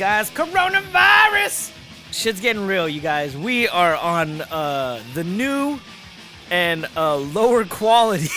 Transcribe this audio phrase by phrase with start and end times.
[0.00, 0.30] guys?
[0.30, 1.72] Coronavirus!
[2.10, 3.36] Shit's getting real, you guys.
[3.36, 5.78] We are on uh, the new
[6.50, 8.30] and uh, lower quality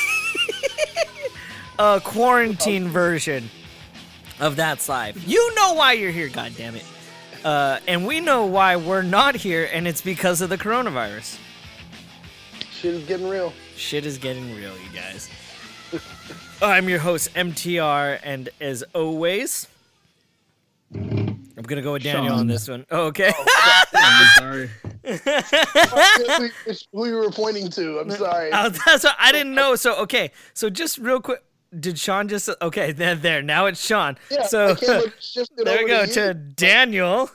[1.79, 3.49] uh, quarantine version
[4.41, 5.23] of That's Live.
[5.23, 6.83] You know why you're here, goddammit.
[7.45, 11.39] Uh, and we know why we're not here, and it's because of the coronavirus.
[12.73, 13.53] Shit is getting real.
[13.77, 15.29] Shit is getting real, you guys.
[16.61, 19.69] I'm your host, MTR, and as always,
[21.55, 22.85] I'm gonna go with Daniel on this one.
[22.89, 23.31] Oh, okay.
[23.35, 24.69] Oh, I'm sorry.
[26.91, 27.99] Who you were pointing to.
[27.99, 28.49] I'm sorry.
[28.51, 29.75] Oh, that's what I didn't know.
[29.75, 31.43] So okay, so just real quick,
[31.79, 32.91] did Sean just okay?
[32.91, 33.41] There, there.
[33.43, 34.17] Now it's Sean.
[34.31, 36.33] Yeah, so I can't look, shift it there we go to, to.
[36.33, 37.29] Daniel.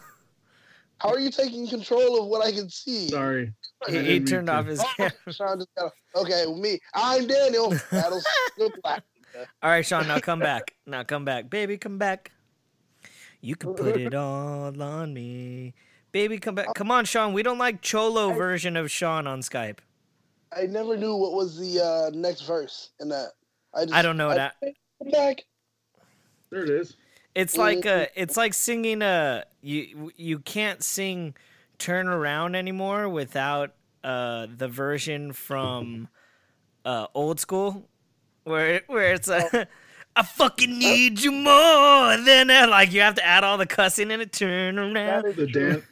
[0.98, 3.08] How are you taking control of what I can see?
[3.08, 3.52] Sorry.
[3.86, 5.12] I He, he turned off his Oh, camera.
[5.30, 6.44] Sean just got okay.
[6.46, 7.70] Well, me, I'm Daniel.
[7.92, 9.04] Battles the black.
[9.62, 10.08] All right, Sean.
[10.08, 10.74] Now come back.
[10.86, 11.78] Now come back, baby.
[11.78, 12.32] Come back.
[13.40, 15.74] You can put it all on me,
[16.12, 16.38] baby.
[16.38, 16.74] Come back.
[16.74, 17.32] Come on, Sean.
[17.32, 19.78] We don't like Cholo version of Sean on Skype.
[20.56, 23.32] I never knew what was the uh, next verse in that.
[23.74, 24.54] I, just, I don't know that.
[24.62, 25.44] Come back.
[26.50, 26.96] There it is.
[27.34, 31.36] It's like uh it's like singing a you you can't sing
[31.78, 36.08] turn around anymore without uh the version from
[36.84, 37.88] uh old school
[38.42, 39.66] where where it's uh,
[40.18, 44.10] I fucking need you more than uh, like you have to add all the cussing
[44.10, 45.26] in a turn around.
[45.26, 45.70] is The true.
[45.70, 45.84] Dan,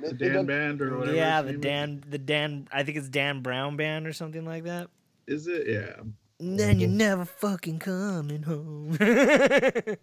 [0.00, 1.14] the Dan Band or whatever.
[1.14, 4.64] Yeah, the name Dan the Dan I think it's Dan Brown band or something like
[4.64, 4.88] that.
[5.26, 5.46] Is.
[5.46, 5.66] is it?
[5.68, 6.02] Yeah.
[6.40, 8.96] And then you're never fucking coming home.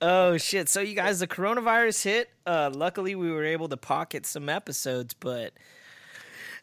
[0.00, 0.68] oh shit!
[0.68, 2.30] So you guys, the coronavirus hit.
[2.44, 5.52] Uh, luckily, we were able to pocket some episodes, but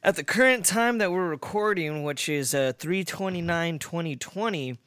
[0.04, 4.78] at the current time that we're recording, which is uh 329 2020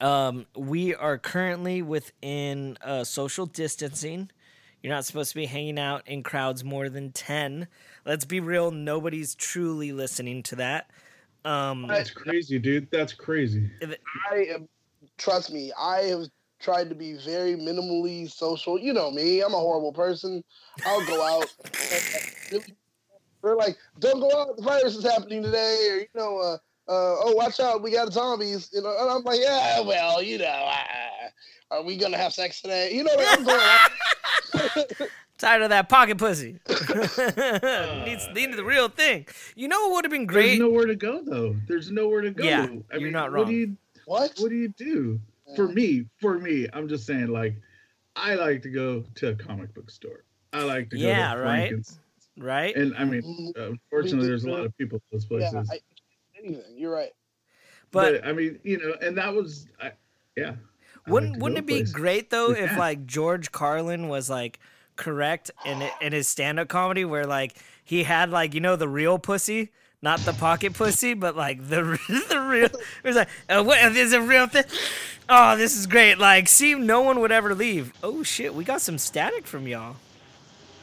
[0.00, 4.30] um, we are currently within uh, social distancing.
[4.82, 7.68] You're not supposed to be hanging out in crowds more than 10.
[8.06, 10.90] Let's be real, nobody's truly listening to that.
[11.44, 12.90] Um, That's crazy, dude.
[12.90, 13.70] That's crazy.
[14.30, 14.68] I am.
[15.16, 16.26] Trust me, I have
[16.60, 18.78] tried to be very minimally social.
[18.78, 19.40] You know me.
[19.40, 20.44] I'm a horrible person.
[20.84, 21.46] I'll go out.
[23.42, 24.56] We're like, "Don't go out.
[24.56, 26.58] The virus is happening today," or you know, uh,
[26.92, 30.44] "Oh, watch out, we got zombies." You know, and I'm like, "Yeah, well, you know,
[30.44, 31.28] uh,
[31.70, 33.80] are we gonna have sex today?" You know, what I'm going out.
[35.38, 36.58] Tired of that pocket pussy.
[36.68, 39.26] needs, needs the real thing.
[39.54, 40.48] You know what would have been great?
[40.48, 41.56] There's nowhere to go though.
[41.66, 42.44] There's nowhere to go.
[42.44, 43.46] Yeah, I you're mean, not What wrong.
[43.46, 44.32] do you what?
[44.38, 45.18] What do you do?
[45.56, 47.28] For me, for me, I'm just saying.
[47.28, 47.56] Like,
[48.16, 50.24] I like to go to a comic book store.
[50.52, 51.74] I like to go Yeah, to right?
[52.36, 52.76] Right?
[52.76, 55.70] And I mean, unfortunately, there's a lot of people at those Yeah, places.
[55.70, 55.80] I,
[56.44, 56.76] anything.
[56.76, 57.12] You're right.
[57.90, 59.92] But but, I mean, you know, and that was, I,
[60.36, 60.54] yeah.
[61.06, 61.94] Wouldn't like wouldn't it be places.
[61.94, 64.58] great though if like George Carlin was like
[64.96, 68.88] correct in in his stand up comedy where like he had like you know the
[68.88, 69.70] real pussy,
[70.02, 71.82] not the pocket pussy, but like the
[72.28, 72.66] the real.
[72.66, 74.64] It was like, uh, what is this a real thing?
[75.28, 76.18] Oh, this is great.
[76.18, 77.92] Like, see, no one would ever leave.
[78.02, 79.96] Oh shit, we got some static from y'all.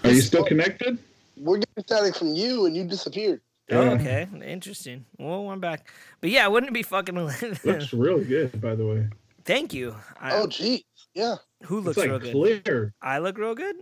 [0.04, 0.98] Are you still connected?
[1.36, 3.42] We're getting static from you, and you disappeared.
[3.69, 3.92] Oh, Yeah.
[3.92, 5.06] okay, interesting.
[5.18, 5.90] Well, I'm back.
[6.22, 7.16] But yeah, wouldn't it be fucking?
[7.64, 9.08] Looks really good, by the way.
[9.46, 9.96] Thank you.
[10.19, 10.84] I, Oh, geez.
[11.14, 11.36] Yeah.
[11.64, 12.31] who It's looks like real good?
[12.64, 12.94] clear.
[13.02, 13.75] I look real good.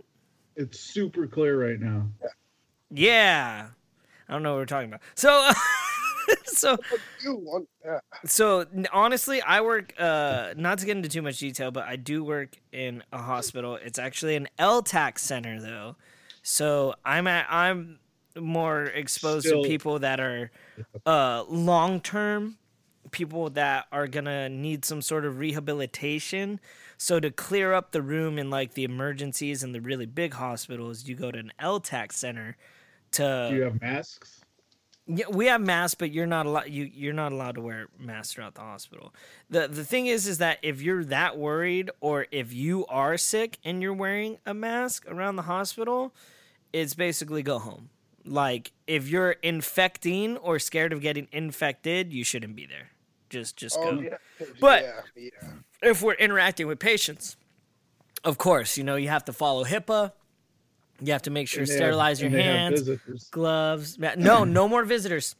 [0.56, 2.08] It's super clear right now.
[2.90, 3.68] Yeah.
[4.28, 5.02] I don't know what we're talking about.
[5.14, 5.50] So,
[6.46, 6.76] so,
[7.22, 7.68] You want?
[7.84, 8.00] Yeah.
[8.24, 9.92] so honestly, I work.
[9.98, 13.76] Uh, not to get into too much detail, but I do work in a hospital.
[13.76, 15.96] It's actually an LTAC center, though.
[16.42, 17.46] So I'm at.
[17.50, 17.98] I'm
[18.40, 20.50] more exposed Still- to people that are
[21.04, 22.58] uh, long term,
[23.10, 26.60] people that are gonna need some sort of rehabilitation.
[26.98, 31.06] So to clear up the room in like the emergencies and the really big hospitals,
[31.06, 32.56] you go to an LTAC center.
[33.12, 34.40] To Do you have masks?
[35.06, 36.68] yeah, we have masks, but you're not allowed.
[36.68, 39.14] You you're not allowed to wear masks throughout the hospital.
[39.48, 43.58] the The thing is, is that if you're that worried, or if you are sick
[43.64, 46.12] and you're wearing a mask around the hospital,
[46.72, 47.90] it's basically go home.
[48.26, 52.90] Like if you're infecting or scared of getting infected, you shouldn't be there.
[53.30, 54.00] Just just Oh, go.
[54.02, 54.16] yeah.
[54.60, 54.82] But-
[55.16, 55.48] yeah, yeah.
[55.82, 57.36] If we're interacting with patients,
[58.24, 60.12] of course, you know you have to follow HIPAA.
[61.00, 63.98] You have to make sure And they have- sterilize your and they have hands gloves.
[63.98, 65.36] No, no more visitors.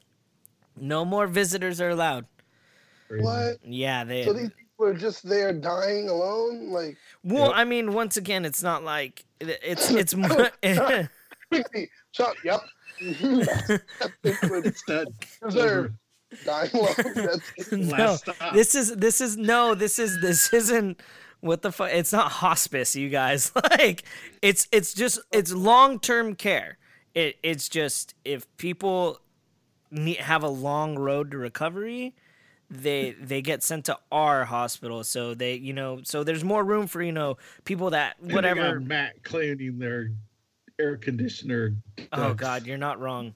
[0.78, 2.26] No more visitors are allowed.
[3.08, 3.56] What?
[3.64, 4.24] Yeah, they.
[4.24, 6.68] So these people are just there dying alone?
[6.70, 7.52] Like, well, Yep.
[7.56, 10.50] I mean, once again, it's not like it's it's more.
[10.62, 11.06] Oh,
[11.50, 12.60] quickly, Chuck, yep.
[12.98, 15.06] It's that
[15.44, 15.92] Deserve.
[16.44, 16.70] dying.
[17.14, 18.16] That's no,
[18.52, 21.00] this is this is no, this is this isn't
[21.40, 21.90] What the fuck?
[21.92, 23.52] It's not hospice, you guys.
[23.78, 24.04] like
[24.42, 26.78] it's it's just it's long term care.
[27.14, 29.20] It it's just if people
[29.90, 32.14] need, have a long road to recovery,
[32.70, 35.04] they they get sent to our hospital.
[35.04, 38.78] So they you know so there's more room for you know people that whatever.
[38.78, 40.10] got Matt cleaning their
[40.78, 41.74] air conditioner.
[42.12, 42.34] Oh.
[42.34, 43.34] God, you're not wrong.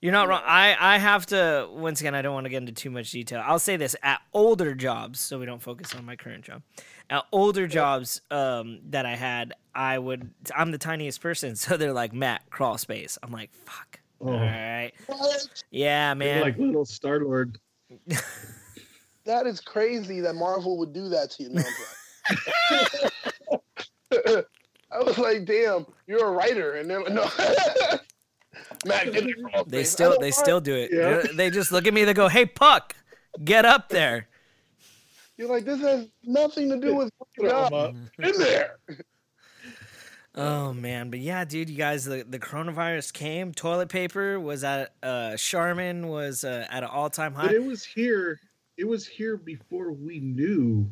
[0.00, 0.42] You're not wrong.
[0.44, 2.14] I I have to once again.
[2.14, 3.40] I don't want to get into too much detail.
[3.44, 6.62] I'll say this: at older jobs, so we don't focus on my current job.
[7.08, 10.30] At older jobs um, that I had, I would.
[10.56, 13.16] I'm the tiniest person, so they're like Matt crawl space.
[13.22, 14.00] I'm like fuck.
[14.20, 14.32] Oh.
[14.32, 14.92] All right.
[15.06, 15.62] What?
[15.70, 16.42] Yeah, They're man.
[16.42, 17.58] like little Star Lord.
[19.24, 21.50] That is crazy that Marvel would do that to you.
[21.50, 21.62] No,
[22.70, 22.86] I'm
[24.10, 24.44] playing.
[24.94, 27.22] I was like, damn, you're a writer, and then no.
[28.84, 29.92] Matt, get the they space.
[29.92, 30.34] I still they mind.
[30.34, 30.90] still do it.
[30.92, 31.22] Yeah.
[31.22, 32.04] They- They just look at me.
[32.04, 32.94] They go, "Hey, Puck,
[33.44, 34.28] get up there."
[35.38, 37.10] You're like, this has nothing to do with
[37.40, 37.96] Throw 'em job.
[38.18, 38.76] in there.
[40.34, 43.52] Oh man, but yeah, dude, you guys, the, the coronavirus came.
[43.52, 47.46] Toilet paper was at uh Charmin was uh, at an all time high.
[47.48, 48.40] But it was here.
[48.78, 50.88] It was here before we knew.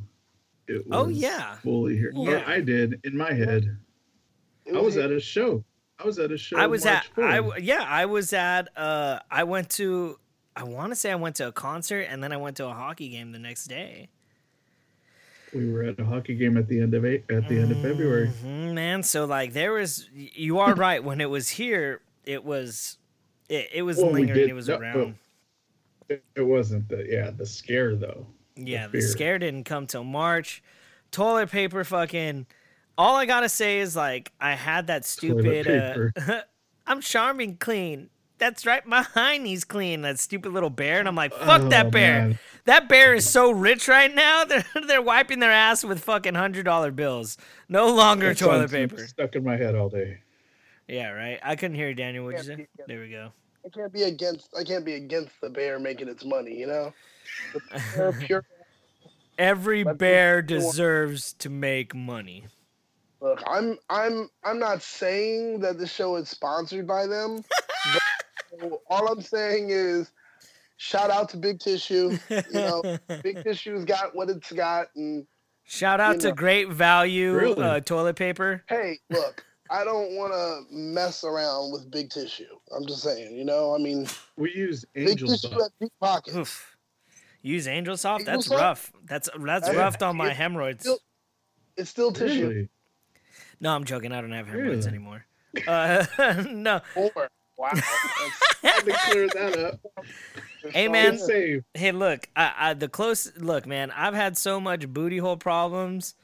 [0.69, 1.57] It was Oh, yeah.
[1.57, 2.13] fully here.
[2.15, 2.45] Or Yeah.
[2.47, 3.77] I did in my head.
[4.75, 5.65] I was at a show.
[5.99, 6.57] I was at a show.
[6.59, 7.37] I was March at I 4th.
[7.47, 10.19] w- yeah, I was at uh I went to
[10.57, 12.73] I want to say I went to a concert and then I went to a
[12.73, 14.09] hockey game the next day.
[15.55, 17.81] We were at a hockey game at the end of eight, at the end of
[17.83, 18.31] February.
[18.45, 22.99] Mhm, man, so like there was you are right when it was here, it was
[23.49, 25.17] it, it was Well, lingering, it was no, around.
[26.09, 28.27] It, it wasn't the yeah the scare though.
[28.57, 29.09] Yeah, the fear.
[29.09, 30.63] scare didn't come till March.
[31.11, 32.47] Toilet paper fucking
[33.01, 36.43] all I gotta say is like I had that stupid uh,
[36.87, 38.11] I'm charming clean.
[38.39, 40.03] That's right, my hiney's clean.
[40.03, 42.21] That stupid little bear, and I'm like, fuck Oh, that bear.
[42.29, 42.39] man.
[42.65, 44.45] That bear is so rich right now.
[44.49, 47.39] They're they're wiping their ass with fucking hundred dollar bills.
[47.69, 49.07] No longer That toilet paper.
[49.07, 50.19] stuck in my head all day.
[50.89, 51.39] Yeah, right.
[51.43, 52.25] I couldn't hear you, Daniel.
[52.27, 52.67] What'd you say?
[52.87, 53.33] There we go.
[53.65, 54.55] I can't be against.
[54.59, 56.55] I can't be against the bear making its money.
[56.55, 56.93] You know,
[57.55, 57.61] the
[57.97, 58.45] bear pure.
[59.39, 62.47] Every bear deserves to make money.
[63.21, 67.45] Look, I'm I'm I'm not saying that the show is sponsored by them.
[68.59, 70.11] but all I'm saying is,
[70.79, 72.19] shout out to Big Tissue.
[72.31, 75.27] You know, Big Tissue's got what it's got, and
[75.65, 76.35] Shout out to know.
[76.35, 77.63] Great Value Really?
[77.63, 78.65] uh, toilet paper.
[78.69, 82.45] hey, look, I don't want to mess around with Big Tissue.
[82.75, 85.73] I'm just saying, you know, I mean, We use Big angel Tissue Soft.
[85.81, 86.37] deep pockets.
[86.37, 86.77] Oof.
[87.43, 88.23] Use Angel Soft?
[88.23, 88.61] Angel That's Soft?
[88.61, 88.93] rough.
[89.05, 90.81] That's that's That's- rough on my hemorrhoids.
[90.81, 90.99] still-
[91.77, 92.49] It's still tissue.
[92.49, 92.69] Really?
[93.61, 94.13] No, I'm joking.
[94.13, 94.97] I don't have hemorrhoids Really?
[94.97, 95.27] anymore.
[95.67, 96.05] Uh,
[96.51, 96.81] no.
[96.95, 97.29] Four.
[97.57, 97.71] Wow.
[98.63, 99.81] Had to clear that up.
[100.73, 101.19] Hey, man.
[101.75, 103.91] Hey, look, I, I the close look, man.
[103.91, 106.15] I've had so much booty hole problems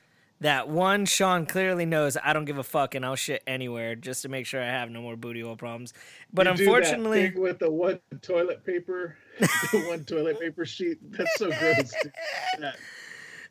[0.41, 4.23] that one Sean clearly knows I don't give a fuck and I'll shit anywhere just
[4.23, 5.93] to make sure I have no more booty hole problems.
[6.33, 10.99] But You do that unfortunately, with the one toilet paper, the one toilet paper sheet.
[11.13, 11.93] That's so gross.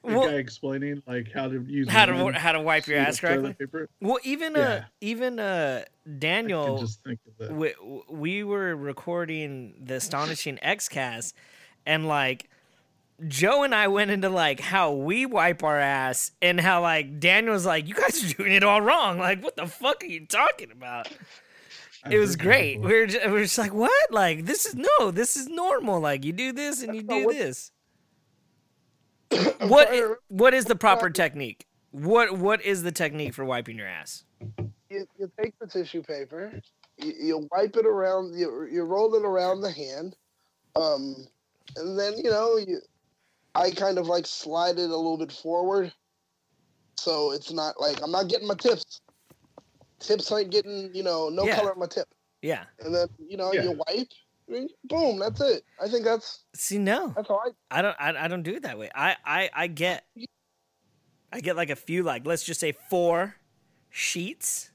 [0.06, 2.98] That, the Well- guy explaining like how to use how to how to wipe your
[3.00, 3.54] ass correctly.
[3.54, 3.90] paper.
[4.02, 5.86] Well, even uh, even uh,
[6.20, 6.78] Daniel.
[6.80, 7.56] just think of that.
[7.56, 7.74] we,
[8.10, 11.34] we were recording the astonishing xcast
[11.86, 12.50] and like
[13.28, 17.66] joe and i went into like how we wipe our ass and how like daniel's
[17.66, 20.70] like you guys are doing it all wrong like what the fuck are you talking
[20.72, 21.08] about
[22.04, 24.76] I've it was great we were, just, we were just like what like this is
[24.76, 27.72] no this is normal like you do this and you That's not do what- this
[27.72, 27.75] I'm
[29.68, 31.66] what trying i- to- what is the proper technique?
[31.92, 34.24] What what is the technique for wiping your ass?
[34.90, 36.60] You, you take the tissue paper,
[36.98, 40.16] you, you wipe it around, you, you roll it around the hand,
[40.76, 41.16] um,
[41.76, 42.80] and then you know you,
[43.56, 45.92] I kind of like slide it a little bit forward,
[46.98, 49.02] so it's not like I'm not getting my tips.
[50.00, 51.56] Tips ain't getting you know no Yeah.
[51.56, 52.08] color on my tip,
[52.42, 52.66] yeah.
[52.82, 53.64] And then you know Yeah.
[53.64, 54.08] you wipe,
[54.48, 55.64] and boom, that's it.
[55.82, 58.64] I think that's see no that's how I I don't I, I don't do it
[58.64, 58.90] that way.
[58.94, 60.06] I, I I get
[61.32, 63.36] I get like a few like let's just say four
[63.90, 64.72] sheets.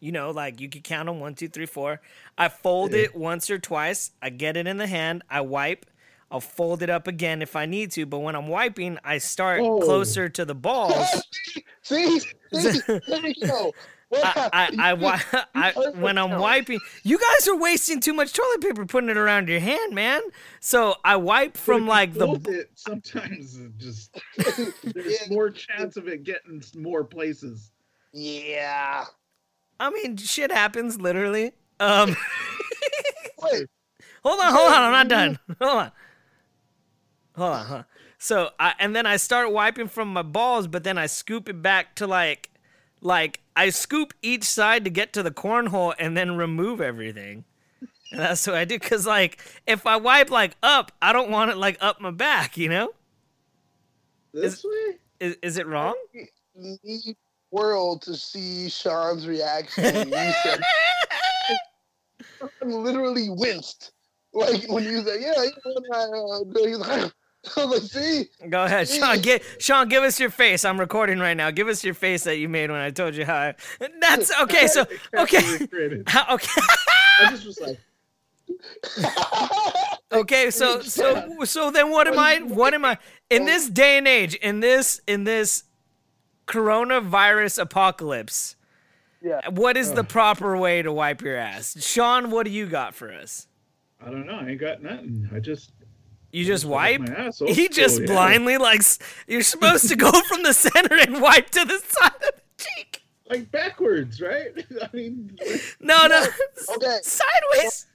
[0.00, 2.00] You know, like you could count them one, two, three, four.
[2.36, 3.02] I fold Yeah.
[3.02, 4.10] it once or twice.
[4.20, 5.22] I get it in the hand.
[5.30, 5.86] I wipe.
[6.28, 8.04] I'll fold it up again if I need to.
[8.06, 9.78] But when I'm wiping, I start Oh.
[9.78, 11.06] closer to the balls.
[11.82, 12.18] see.
[12.52, 13.72] see there you go.
[14.14, 18.84] I, I, I, I when I'm wiping, you guys are wasting too much toilet paper
[18.86, 20.20] putting it around your hand, man.
[20.60, 24.16] So I wipe from like the it, sometimes it just
[24.94, 25.28] there's Yeah.
[25.34, 27.70] more chance of it getting more places.
[28.12, 29.04] yeah.
[29.80, 31.52] I mean, shit happens literally.
[31.80, 32.14] Um,
[33.42, 33.66] Wait.
[34.22, 35.38] hold on, hold on, I'm not done.
[35.60, 35.92] Hold on,
[37.36, 37.82] hold on, huh?
[38.18, 41.60] So I and then I start wiping from my balls, but then I scoop it
[41.62, 42.50] back to like
[43.02, 47.44] like I scoop each side to get to the cornhole and then remove everything.
[48.10, 51.50] And that's what I do cuz like if I wipe like up, I don't want
[51.50, 52.94] it like up my back, you know?
[54.32, 54.98] This way?
[55.20, 55.94] Is is it wrong?
[56.54, 57.16] Need
[57.50, 59.84] world to see Sean's reaction.
[59.84, 60.62] said
[62.38, 63.92] Sean literally winced.
[64.32, 67.10] Like when you said, "Yeah, you know, I, uh,
[67.44, 69.18] do," he's I was like, "See, Go ahead, Sean.
[69.20, 69.88] Get Sean.
[69.88, 70.64] Give us your face.
[70.64, 71.50] I'm recording right now.
[71.50, 73.36] Give us your face that you made when I told you how.
[73.36, 73.54] I,
[74.00, 74.66] that's okay.
[74.66, 75.66] So okay,
[76.06, 76.62] How- okay,
[77.20, 77.78] I just was like,
[80.12, 80.50] okay.
[80.50, 82.38] So so so then what am I?
[82.38, 82.98] What am I
[83.30, 84.34] in this day and age?
[84.36, 85.64] In this in this
[86.46, 88.56] coronavirus apocalypse?
[89.22, 92.30] yeah." What is the proper way to wipe your ass, Sean?
[92.30, 93.46] What do you got for us?
[94.04, 94.34] I don't know.
[94.34, 95.28] I ain't got nothing.
[95.32, 95.70] I just
[96.32, 97.08] You just wipe wipe.
[97.10, 98.12] my ass old He just school, yeah.
[98.14, 98.82] blindly like
[99.26, 103.02] you're supposed to go from the center and wipe to the side of the cheek.
[103.30, 104.48] like backwards, right?
[104.82, 105.36] I mean,
[105.80, 106.26] No, no,
[106.76, 106.98] Okay.
[107.02, 107.86] sideways.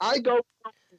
[0.00, 0.40] I go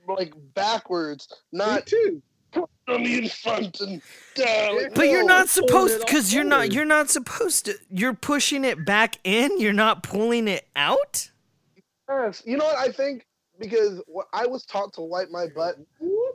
[0.08, 2.22] like backwards, me not too.
[2.56, 4.02] on the in front and
[4.36, 4.76] down.
[4.82, 7.76] Like, But you're not supposed because you're not you're not supposed to.
[7.90, 9.60] You're pushing it back in.
[9.60, 11.30] You're not pulling it out.
[12.10, 12.44] Yes.
[12.46, 13.26] You know what I think?
[13.60, 15.78] Because what I was taught to wipe my butt,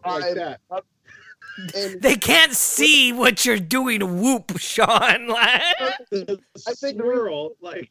[0.07, 0.61] Like that.
[1.75, 4.21] and They can't see what you're doing.
[4.21, 4.89] Whoop, Sean.
[5.31, 5.63] I
[6.81, 7.91] think- swirl, like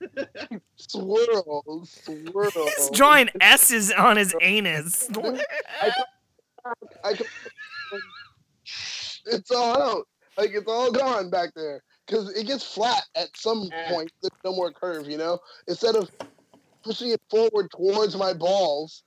[0.76, 2.50] swirl, swirl.
[2.76, 5.08] He's drawing S's on his anus.
[7.04, 7.26] I can,
[9.26, 10.08] it's all out.
[10.36, 14.12] Like it's all gone back there because it gets flat at some point.
[14.20, 15.38] There's no more curve, you know.
[15.66, 16.10] Instead of
[16.84, 19.02] pushing it forward towards my balls,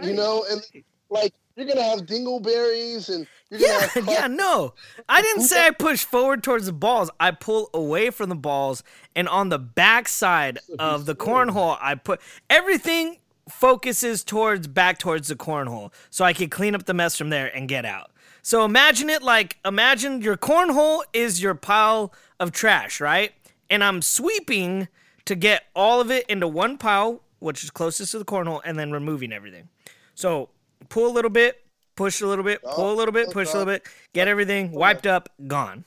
[0.00, 0.62] you know, and
[1.10, 4.74] like you're gonna have dingleberries and you're gonna Yeah, have yeah, no.
[5.08, 7.10] I didn't say I push forward towards the balls.
[7.20, 8.82] I pull away from the balls,
[9.14, 15.28] and on the back side of the cornhole, I put everything focuses towards back towards
[15.28, 18.10] the cornhole, so I can clean up the mess from there and get out.
[18.42, 23.32] So imagine it like imagine your cornhole is your pile of trash, right?
[23.68, 24.88] And I'm sweeping
[25.26, 28.78] to get all of it into one pile, which is closest to the cornhole, and
[28.78, 29.68] then removing everything.
[30.14, 30.48] So
[30.88, 31.64] pull a little bit,
[31.96, 35.06] push a little bit, pull a little bit, push a little bit, get everything wiped
[35.06, 35.84] up, gone.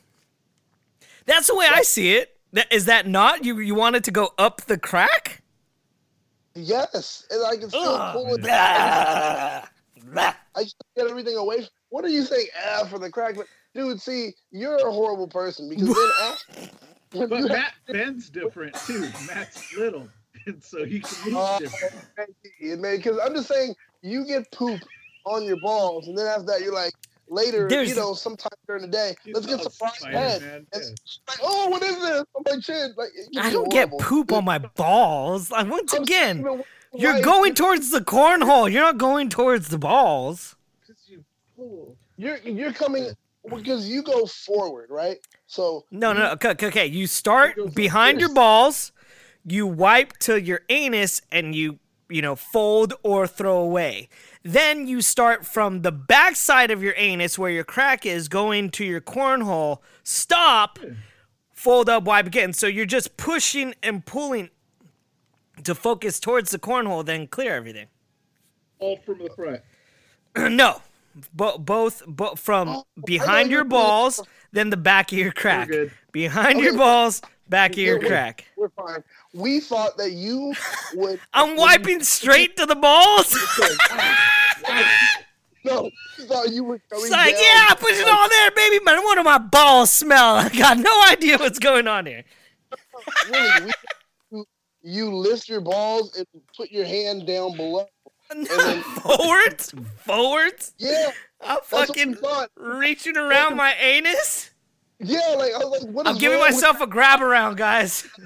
[1.26, 2.38] That's the way I see it.
[2.72, 3.60] Is that not you?
[3.60, 5.42] You want it to go up the crack?
[6.56, 8.14] yes, and I can still Ugh.
[8.14, 8.42] pull it.
[8.42, 9.64] Blah.
[10.06, 10.34] Blah.
[10.56, 11.68] I just get everything away.
[11.90, 12.48] What are you saying?
[12.68, 16.76] Ah, for the crack, but dude, see, you're a horrible person because then after.
[17.12, 19.02] But you have- Matt Ben's different too.
[19.28, 20.08] Matt's little,
[20.46, 21.96] and so he can move Oh, different.
[22.60, 24.80] it man, because I'm just saying, you get poop
[25.26, 26.94] on your balls, and then after that, you're like,
[27.30, 30.66] later, There's- you know, sometime during the day, let's get not some fried head.
[30.74, 30.80] Yeah.
[31.28, 32.94] like, oh, what is this on my chin?
[32.98, 35.50] Like, I don't get poop on my balls.
[35.50, 38.72] Like once I'm again, saying, you're going towards the cornhole.
[38.72, 40.56] You're not going towards the balls.
[40.86, 41.24] 'Cause you
[41.56, 41.96] pull.
[42.18, 43.16] You're you're coming
[43.50, 45.18] because you go forward, right?
[45.48, 46.32] So No, no, no.
[46.34, 46.86] Okay, okay, okay.
[46.86, 48.92] You start It behind your balls.
[49.46, 51.80] You wipe to your anus, and you
[52.10, 54.10] you know fold or throw away.
[54.44, 58.70] Then you start from the back side of your anus, where your crack is, going
[58.72, 59.80] to your cornhole.
[60.04, 60.80] Stop.
[61.54, 62.52] Fold up, wipe again.
[62.52, 64.50] So you're just pushing and pulling
[65.64, 67.88] to focus towards the cornhole, then clear everything.
[68.80, 69.62] All from the front.
[70.56, 70.82] no,
[71.34, 75.18] Bo- both bo- from Oh, behind your you were doing- balls, then the back of
[75.18, 75.70] your crack.
[76.12, 78.46] Behind your balls, back of your We're- crack.
[78.58, 79.04] we're fine.
[79.34, 80.54] We thought that you
[80.96, 81.20] would.
[81.34, 83.36] I'm wiping straight to the balls.
[85.66, 87.42] No, we thought you were going It's like, down.
[87.44, 90.36] yeah, I push it all there, baby, but one of my balls smell.
[90.36, 92.26] I got no idea what's going on here.
[93.32, 93.72] really,
[94.30, 94.46] we, you,
[94.82, 97.86] you lift your balls and put your hand down below.
[98.30, 99.74] then- forwards,
[100.06, 100.74] forwards.
[100.80, 102.18] Yeah, I'm that's what we fucking
[102.58, 104.52] reaching around my anus.
[105.04, 108.08] Yeah, like I was like, what I'm giving wrong with- myself a grab around, guys.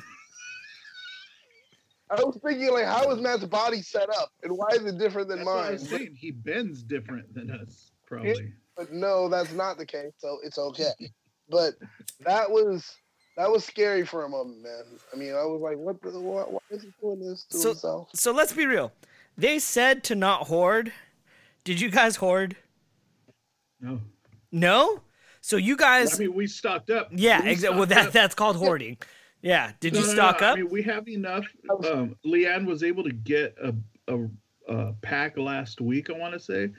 [2.09, 5.27] I was thinking like, how is Matt's body set up, and why is it different
[5.27, 5.79] than That's what I mine?
[5.79, 6.15] saying.
[6.17, 8.53] He bends different than us, probably.
[8.77, 10.13] But no, that's not the case.
[10.17, 10.91] So it's okay.
[11.49, 11.73] But
[12.21, 12.95] that was
[13.35, 14.83] that was scary for a moment, man.
[15.13, 17.69] I mean, I was like, what the why, why is he doing this to So-
[17.69, 18.09] himself?
[18.13, 18.93] So let's be real.
[19.37, 20.93] They said to not hoard.
[21.65, 22.55] Did you guys hoard?
[23.81, 23.99] No.
[24.51, 25.01] No.
[25.47, 27.07] So you guys, I mean, we stocked up.
[27.09, 27.77] yeah, exactly.
[27.77, 28.11] Well, that up.
[28.11, 28.97] that's called hoarding.
[29.41, 29.71] Yeah.
[29.79, 30.47] Did No, you no, stock no.
[30.47, 30.57] up?
[30.57, 31.45] I mean, we have enough.
[31.89, 33.73] Um, Leanne was able to get a,
[34.09, 34.27] a,
[34.67, 36.71] a pack last week, I want to say.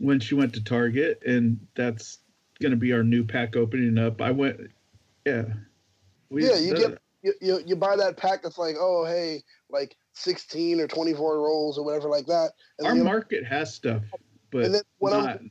[0.00, 2.18] when she went to Target, and that's
[2.60, 4.20] gonna be our new pack opening up.
[4.20, 4.60] I went,
[5.24, 5.44] yeah,
[6.30, 6.56] we, yeah.
[6.56, 10.88] You get you, you you buy that pack that's like, oh hey, like sixteen or
[10.88, 12.52] twenty four rolls or whatever like that.
[12.78, 14.02] And our market has stuff,
[14.50, 15.28] but and then when not...
[15.28, 15.50] I'm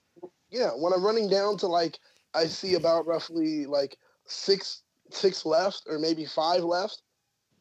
[0.49, 1.99] yeah when I'm running down to like
[2.33, 7.01] I see about roughly like six six left or maybe five left.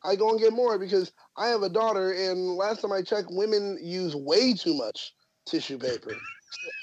[0.04, 3.28] I go and get more because I have a daughter, and last time I checked,
[3.30, 5.14] women use way too much
[5.46, 6.16] tissue paper.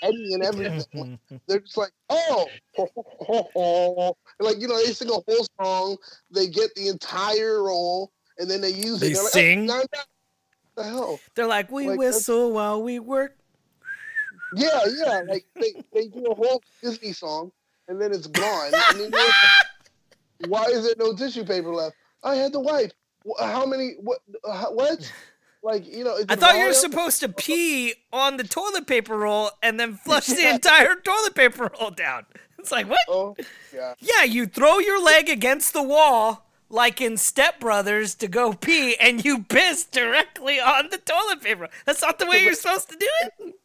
[0.02, 1.20] Any and everything.
[1.48, 2.48] They're just like, oh,
[4.40, 5.98] like you know, they sing a whole song,
[6.34, 9.16] they get the entire roll, and then they use they it.
[9.16, 9.68] They sing.
[9.68, 10.04] Like, oh,
[10.76, 11.20] the hell?
[11.36, 13.36] They're like, we like, whistle while we work.
[14.56, 15.22] Yeah, yeah.
[15.28, 17.52] Like they, they do a whole Disney song,
[17.90, 18.72] and then it's gone.
[20.48, 21.96] why is there no tissue paper left?
[22.24, 22.94] I had to wipe.
[23.40, 23.96] How many?
[24.00, 24.20] What?
[24.44, 25.12] Uh, what?
[25.62, 29.52] Like you know, I thought you were supposed to pee on the toilet paper roll
[29.62, 32.26] and then flush the entire toilet paper roll down.
[32.58, 33.00] It's like what?
[33.10, 33.36] Oh,
[33.74, 33.94] yeah.
[34.00, 38.96] Yeah, you throw your leg against the wall like in Step Brothers to go pee,
[38.96, 41.68] and you piss directly on the toilet paper.
[41.86, 43.56] That's not the way you're supposed to do it.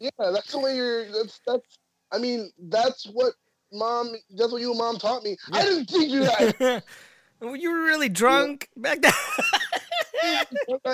[0.00, 1.10] Yeah, that's the way you're.
[1.10, 1.78] That's that's.
[2.12, 3.34] I mean, that's what
[3.72, 4.14] mom.
[4.30, 5.36] That's what you and mom taught me.
[5.52, 5.58] Yeah.
[5.58, 6.82] I didn't teach you that.
[7.42, 8.82] you were really drunk yeah.
[8.82, 9.12] back then.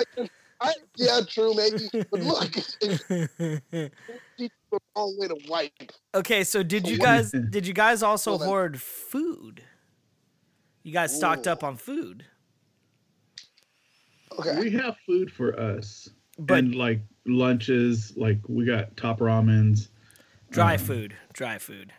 [0.61, 1.89] I, yeah, true, maybe.
[1.91, 3.91] But look, the
[4.95, 5.91] wrong way to wipe.
[6.13, 9.63] Okay, so did you guys did you guys also well, hoard food?
[10.83, 11.51] You guys stocked Ooh.
[11.51, 12.25] up on food.
[14.39, 14.59] Okay.
[14.59, 16.09] We have food for us.
[16.37, 19.89] But and like lunches, like we got top ramens.
[20.51, 21.15] Dry um, food.
[21.33, 21.91] Dry food.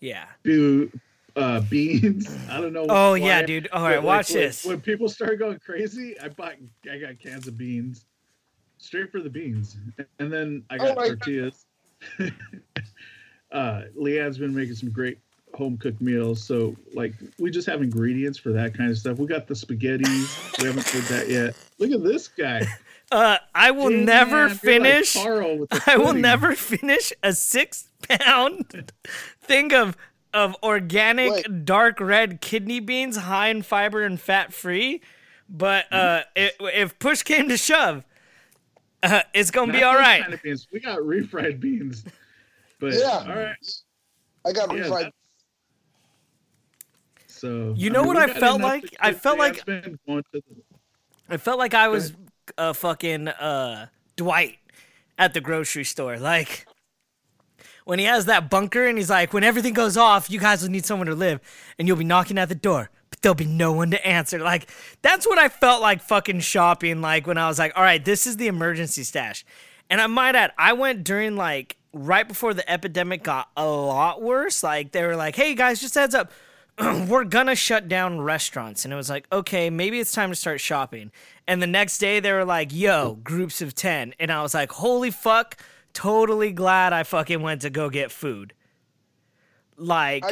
[0.00, 0.26] Yeah.
[0.44, 0.90] Do
[1.36, 2.34] uh, beans.
[2.50, 2.86] I don't know.
[2.88, 3.68] Oh yeah, dude.
[3.72, 4.64] All right, watch when, this.
[4.64, 6.54] When people started going crazy, I bought
[6.90, 8.04] I got cans of beans,
[8.78, 9.76] straight for the beans,
[10.18, 11.66] and then I got oh tortillas.
[13.52, 15.18] uh, Leanne's been making some great
[15.54, 19.18] home cooked meals, so like we just have ingredients for that kind of stuff.
[19.18, 20.10] We got the spaghetti.
[20.58, 21.54] we haven't put that yet.
[21.78, 22.66] Look at this guy.
[23.12, 25.16] Uh, I will Damn, never finish.
[25.16, 28.92] Like I will never finish a six pound
[29.40, 29.96] thing of
[30.32, 31.64] of organic Wait.
[31.64, 35.02] dark red kidney beans, high in fiber and fat free.
[35.48, 38.04] But uh, it, if push came to shove,
[39.02, 40.22] uh, it's gonna Not be all right.
[40.22, 40.68] Kind of beans.
[40.72, 42.04] We got refried beans,
[42.78, 43.56] but yeah, all right.
[44.46, 45.10] I got yeah, refried.
[47.26, 48.96] So you know I mean, what I felt like?
[49.00, 49.68] I felt like
[51.28, 52.12] I felt like I was
[52.56, 53.86] a fucking uh,
[54.16, 54.58] Dwight
[55.18, 56.18] at the grocery store.
[56.18, 56.66] Like
[57.84, 60.70] when he has that bunker and he's like, when everything goes off, you guys will
[60.70, 61.40] need someone to live
[61.78, 64.38] and you'll be knocking at the door, but there'll be no one to answer.
[64.38, 64.70] Like,
[65.02, 68.26] that's what I felt like fucking shopping like when I was like, all right, this
[68.26, 69.44] is the emergency stash.
[69.88, 74.22] And I might add, I went during like right before the epidemic got a lot
[74.22, 74.62] worse.
[74.62, 76.30] Like, they were like, hey guys, just heads up.
[77.08, 78.84] we're gonna shut down restaurants.
[78.84, 81.10] And it was like, okay, maybe it's time to start shopping.
[81.46, 84.14] And the next day they were like, yo, groups of 10.
[84.18, 85.56] And I was like, holy fuck,
[85.92, 88.54] totally glad I fucking went to go get food.
[89.76, 90.24] Like,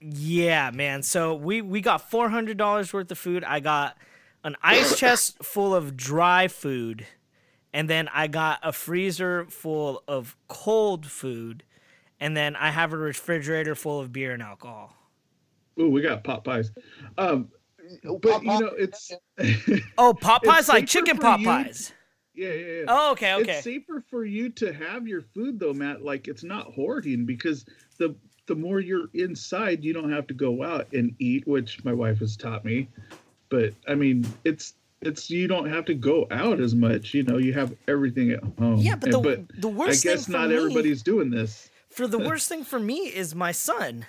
[0.00, 1.02] yeah, man.
[1.02, 3.44] So we we got four hundred dollars worth of food.
[3.44, 3.96] I got
[4.44, 7.06] an ice chest full of dry food,
[7.72, 11.64] and then I got a freezer full of cold food,
[12.20, 14.96] and then I have a refrigerator full of beer and alcohol.
[15.80, 16.70] Ooh, we got pot pies.
[17.18, 17.48] Um,
[18.20, 19.12] but you know it's
[19.98, 21.46] oh pot pies like chicken pot you.
[22.34, 22.84] Yeah, yeah, yeah.
[22.88, 23.52] Oh, okay, okay.
[23.52, 26.04] It's safer for you to have your food though, Matt.
[26.04, 27.66] Like it's not hoarding because
[27.98, 28.14] the
[28.46, 32.18] the more you're inside, you don't have to go out and eat, which my wife
[32.18, 32.88] has taught me.
[33.48, 37.12] But I mean, it's it's you don't have to go out as much.
[37.12, 38.78] You know, you have everything at home.
[38.78, 40.06] Yeah, but the and, but the worst.
[40.06, 41.68] I guess not me, everybody's doing this.
[41.90, 44.06] For the worst thing for me is my son.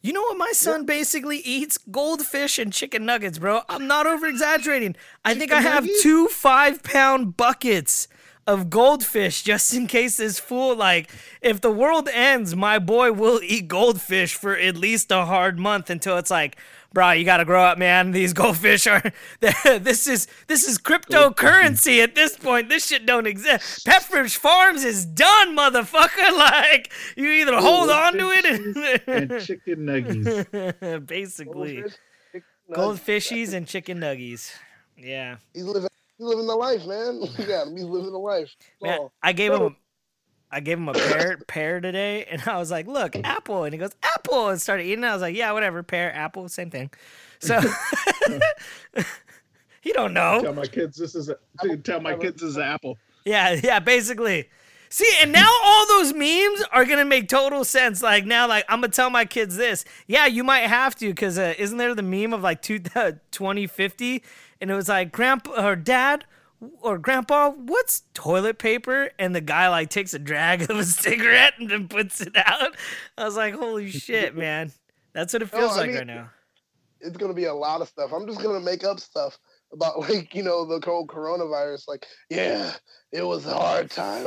[0.00, 1.76] You know what my son basically eats?
[1.90, 3.62] Goldfish and chicken nuggets, bro.
[3.68, 4.94] I'm not over exaggerating.
[5.24, 8.06] I think I have two five pound buckets
[8.46, 11.10] of goldfish just in case this fool like
[11.42, 15.90] if the world ends, my boy will eat goldfish for at least a hard month
[15.90, 16.56] until it's like
[16.92, 18.10] bro, you gotta grow up, man.
[18.18, 19.02] These goldfish are
[19.40, 22.68] this is this is cryptocurrency at this point.
[22.68, 23.86] This shit don't exist.
[23.86, 26.08] Pepperidge Farms is done, motherfucker.
[26.38, 28.44] Like you either Ooh, hold on to it
[29.06, 31.06] and chicken nuggies.
[31.06, 31.84] Basically.
[32.72, 34.52] Goldfish, Goldfishies and chicken nuggies.
[34.96, 35.36] Yeah.
[35.52, 37.22] He's living he's living the life, man.
[37.38, 38.54] yeah, he's living the life.
[38.80, 39.76] Man, I gave him
[40.50, 43.78] I gave him a pear pear today, and I was like, "Look, apple," and he
[43.78, 45.04] goes, "Apple," and started eating.
[45.04, 45.08] It.
[45.08, 46.90] I was like, "Yeah, whatever, pear, apple, same thing."
[47.40, 47.60] So
[49.80, 50.40] he don't know.
[50.42, 52.98] Tell my kids this is a, tell my kids this is an apple.
[53.24, 54.48] Yeah, yeah, basically.
[54.90, 58.02] See, and now all those memes are gonna make total sense.
[58.02, 59.84] Like now, like I'm gonna tell my kids this.
[60.06, 62.78] Yeah, you might have to, cause uh, isn't there the meme of like two,
[63.30, 64.22] 2050,
[64.60, 66.24] and it was like grandpa or dad
[66.82, 69.10] or grandpa, what's toilet paper?
[69.18, 72.74] And the guy like takes a drag of a cigarette and then puts it out.
[73.16, 74.72] I was like, holy shit, man.
[75.12, 76.30] That's what it feels No, like mean- right now.
[77.00, 78.12] It's gonna be a lot of stuff.
[78.12, 79.38] I'm just gonna make up stuff
[79.72, 81.86] about like you know the whole coronavirus.
[81.86, 82.72] Like, yeah,
[83.12, 84.26] it was a hard time.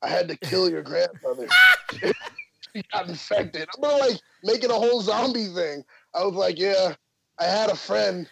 [0.00, 1.48] I had to kill your grandmother.
[1.92, 3.68] she got infected.
[3.76, 5.82] I'm gonna like make it a whole zombie thing.
[6.14, 6.94] I was like, yeah,
[7.40, 8.28] I had a friend.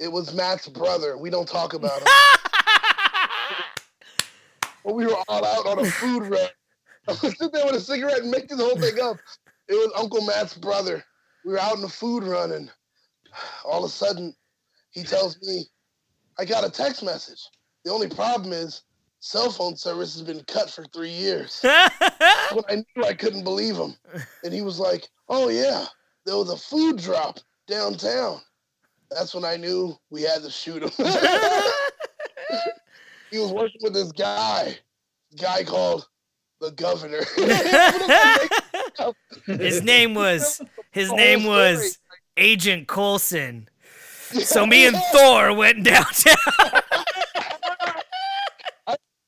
[0.00, 1.18] It was Matt's brother.
[1.18, 2.08] We don't talk about him.
[4.82, 6.48] But we were all out on a food run.
[7.08, 9.18] I was sitting there with a cigarette and make this whole thing up.
[9.68, 11.04] It was Uncle Matt's brother.
[11.44, 12.70] We were out in the food run, and
[13.62, 14.34] all of a sudden,
[14.90, 15.66] he tells me,
[16.38, 17.46] I got a text message.
[17.84, 18.82] The only problem is,
[19.20, 21.60] cell phone service has been cut for three years.
[21.62, 23.94] when I knew I couldn't believe him.
[24.44, 25.84] And he was like, Oh, yeah,
[26.24, 28.40] there was a food drop downtown.
[29.10, 30.90] That's when I knew we had to shoot him.
[33.30, 34.78] he was working with this guy,
[35.40, 36.06] guy called
[36.60, 37.22] the governor.
[39.60, 40.60] his name was
[40.92, 41.56] his name story.
[41.56, 41.98] was
[42.36, 43.68] Agent Coulson.
[44.30, 46.36] So me and Thor went downtown.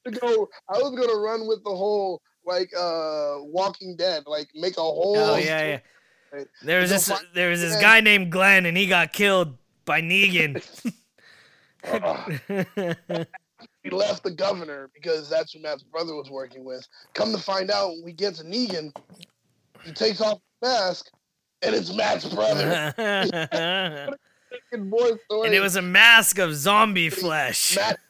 [0.05, 0.49] to go.
[0.69, 5.17] I was gonna run with the whole like uh Walking Dead, like make a whole.
[5.17, 5.81] Oh yeah,
[6.33, 6.45] yeah.
[6.63, 10.63] There was this there was this guy named Glenn and he got killed by Negan.
[13.85, 16.87] He left the governor because that's who Matt's brother was working with.
[17.15, 18.93] Come to find out, when we get to Negan,
[19.85, 21.11] he takes off the mask,
[21.63, 22.93] and it's Matt's brother.
[22.99, 24.17] and
[24.71, 25.57] Fucking boy story.
[25.57, 27.77] it was a mask of zombie flesh.
[27.77, 27.99] Matt.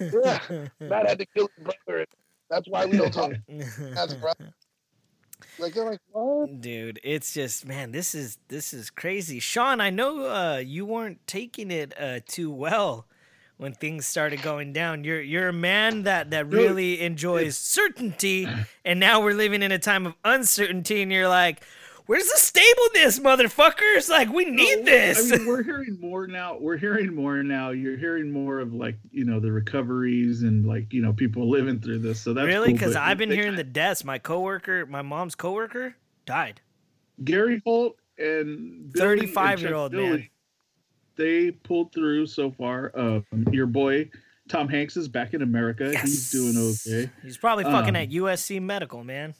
[0.00, 0.40] Yeah,
[0.80, 2.06] Matt had to kill his brother.
[2.48, 3.32] That's why we don't talk.
[3.48, 4.50] Matt's brother.
[5.60, 6.60] Like they're like, what?
[6.60, 9.40] Dude, it's just man, this is this is crazy.
[9.40, 13.06] Sean, I know uh, you weren't taking it uh, too well
[13.56, 15.04] when things started going down.
[15.04, 18.48] You're you're a man that that really enjoys certainty,
[18.84, 21.62] and now we're living in a time of uncertainty, and you're like,
[22.10, 24.08] "Where's the stableness, motherfuckers?
[24.08, 26.56] Like, we need No, this." I mean, we're hearing more now.
[26.58, 27.70] We're hearing more now.
[27.70, 31.78] You're hearing more of like you know the recoveries and like you know people living
[31.78, 32.20] through this.
[32.20, 32.72] So that's really?
[32.72, 34.02] Because but I've been they- hearing the deaths.
[34.04, 35.94] My coworker, my mom's coworker,
[36.26, 36.60] died.
[37.22, 40.28] Gary Holt and Billy and 35-year-old Chuck man.
[41.16, 42.90] They pulled through so far.
[42.98, 44.10] Um, your boy
[44.48, 45.96] Tom Hanks is back in America.
[46.00, 47.08] He's doing okay.
[47.22, 49.34] He's probably fucking Um, at USC Medical, man.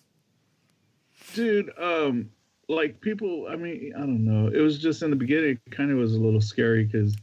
[1.35, 2.31] dude um
[2.71, 4.49] like people i mean i don't know.
[4.49, 7.17] It was just in the beginning it kind of was a little scary because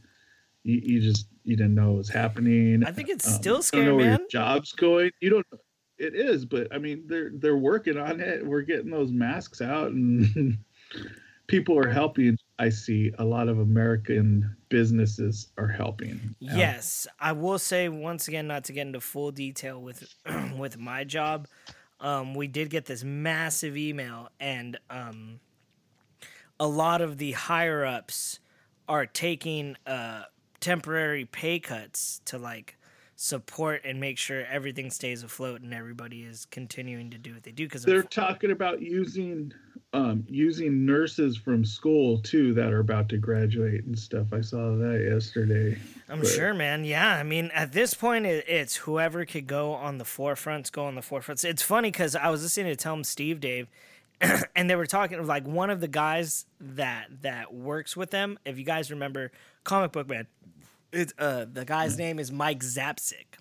[0.63, 2.83] you, you just you didn't know what was happening.
[2.85, 4.19] I think it's Um, still scary, know where man.
[4.19, 5.11] your job's going.
[5.21, 5.45] You don't
[5.99, 8.45] it is but i mean they're they're working on it.
[8.45, 10.57] We're getting those masks out and
[11.47, 12.37] people are helping.
[12.59, 16.57] I see a lot of american businesses are helping out.
[16.57, 20.03] Yes, I will say once again, not to get into full detail with
[20.57, 21.47] with my job,
[21.99, 25.39] um, we did get this massive email, and um,
[26.59, 28.39] a lot of the higher ups
[28.87, 30.23] are taking uh,
[30.59, 32.77] temporary pay cuts to like
[33.15, 37.51] support and make sure everything stays afloat and everybody is continuing to do what they
[37.51, 39.51] do because they're talking about using
[39.93, 44.75] um using nurses from school too that are about to graduate and stuff i saw
[44.75, 45.77] that yesterday
[46.09, 46.85] I'm But- sure, man.
[46.85, 50.85] Yeah, I mean, at this point, it, it's whoever could go on the forefronts, go
[50.85, 51.43] on the forefronts.
[51.43, 53.67] It's funny because I was listening to Tell 'em Steve Dave,
[54.55, 58.39] and they were talking like one of the guys that that works with them.
[58.45, 59.33] If you guys remember,
[59.65, 60.27] Comic Book Man,
[60.93, 63.35] it's uh the guy's name is Mike Zapcic.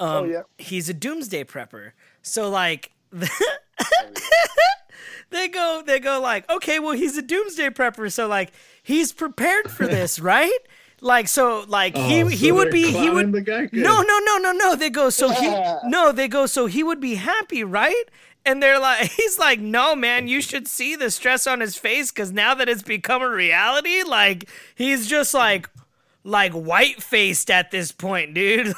[0.00, 0.42] Um, Oh, yeah.
[0.56, 1.92] he's a doomsday prepper.
[2.22, 2.92] So like.
[5.30, 9.70] they go they go like okay well he's a doomsday prepper so like he's prepared
[9.70, 10.58] for this right?
[11.00, 13.68] Like so like he Oh, he so would be he would the guy?
[13.72, 15.48] No no no no no they go so he
[15.84, 18.04] no they go so he would be happy right?
[18.46, 22.10] And they're like he's like no man you should see the stress on his face
[22.10, 25.68] because now that it's become a reality like he's just like
[26.22, 28.72] like white faced at this point dude.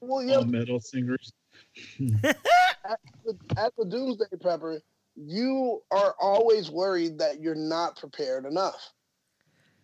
[0.00, 1.32] Well, yeah, all metal singers.
[2.24, 4.80] As a doomsday prepper,
[5.16, 8.92] you are always worried that you're not prepared enough.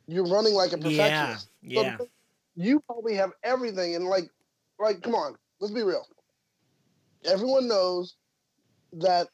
[0.06, 1.48] You're running like a perfectionist.
[1.62, 2.08] yeah So
[2.56, 4.30] you probably have everything, and like,
[4.80, 6.04] like, come on, let's be real.
[7.24, 8.16] Everyone knows
[8.94, 9.28] that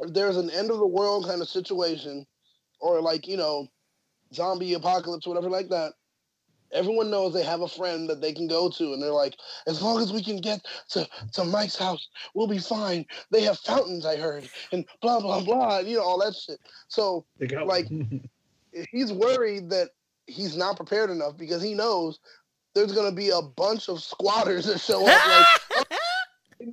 [0.00, 2.26] if there's an end of the world kind of situation,
[2.80, 3.68] or like you know,
[4.34, 5.92] zombie apocalypse, whatever like that.
[6.74, 9.80] Everyone knows they have a friend that they can go to, and they're like, as
[9.80, 10.60] long as we can get
[10.90, 13.06] to, to Mike's house, we'll be fine.
[13.30, 16.58] They have fountains, I heard, and blah blah blah, you know all that shit.
[16.88, 17.24] So
[17.66, 17.88] Like-
[18.90, 19.90] he's worried that
[20.26, 22.18] he's not prepared enough because he knows
[22.74, 25.26] there's gonna be a bunch of squatters that show up
[25.78, 25.86] like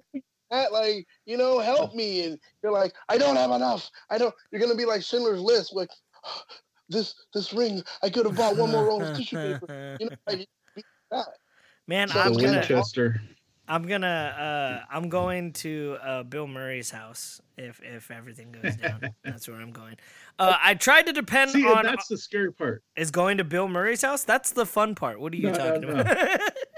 [0.49, 3.89] that, like you know, help me, and you're like, I don't have enough.
[4.09, 4.33] I don't.
[4.51, 5.89] You're gonna be like Schindler's List, like
[6.91, 7.83] this this ring.
[8.03, 9.97] I could have bought one more roll of tissue paper.
[9.99, 10.47] You know, like,
[11.11, 11.25] that.
[11.87, 13.21] Man, So I'm the gonna Winchester.
[13.67, 19.01] I'm gonna uh I'm going to uh Bill Murray's house if if everything goes down.
[19.23, 19.95] That's where I'm going.
[20.37, 22.83] Uh I tried to depend See, on that's the scary part.
[22.97, 24.23] is going to Bill Murray's house.
[24.25, 25.21] That's the fun part.
[25.21, 26.01] What are you No, talking no.
[26.01, 26.17] about?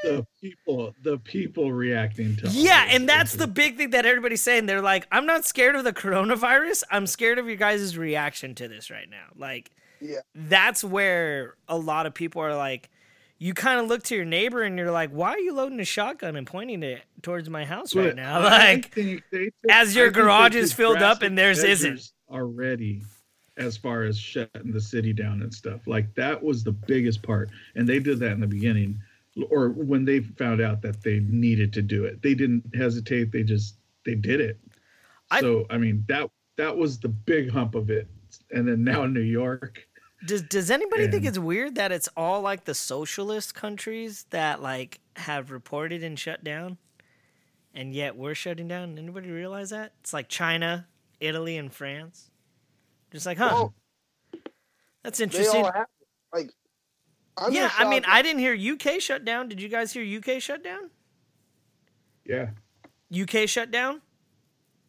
[0.04, 2.50] The people, the people reacting to.
[2.50, 4.66] yeah, this and that's the big thing that everybody's saying.
[4.66, 6.84] They're like, I'm not scared of the coronavirus.
[6.92, 9.28] I'm scared of your guys' reaction to this right now.
[9.36, 9.72] Like,
[10.04, 10.20] Yeah.
[10.36, 12.90] that's where a lot of people are like,
[13.40, 15.86] you kind of look to your neighbor and you're like, why are you loading a
[15.86, 18.42] shotgun and pointing it towards my house right now?
[18.42, 22.12] Like, think took- as your I garage is filled up and theirs isn't.
[22.30, 23.02] already
[23.58, 27.50] as far as shutting the city down and stuff like that was the biggest part
[27.76, 28.98] and they did that in the beginning
[29.52, 33.44] or when they found out that they needed to do it they didn't hesitate they
[33.44, 33.76] just
[34.08, 34.58] they did it
[35.30, 38.08] I- so i mean that that was the big hump of it
[38.52, 39.86] and then now new york
[40.26, 45.00] Does Does anybody think it's weird that it's all like the socialist countries that like
[45.18, 46.78] have reported and shut down,
[47.74, 48.98] and yet we're shutting down?
[48.98, 49.94] Anybody realize that?
[50.02, 50.88] It's like China,
[51.20, 52.30] Italy, and France.
[53.12, 53.50] Just like, huh?
[53.52, 53.74] Well,
[55.04, 55.66] that's they interesting.
[55.66, 55.88] all have
[56.34, 56.50] like.
[57.36, 59.48] I'm yeah, I mean, shocked- I didn't hear UK shut down.
[59.50, 60.90] Did you guys hear UK shut down?
[62.26, 62.52] yeah
[63.14, 64.02] UK shut down?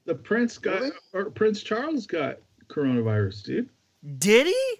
[0.04, 0.92] the prince got Really?
[1.12, 2.36] or prince charles got
[2.68, 3.68] coronavirus dude
[4.18, 4.74] Did he?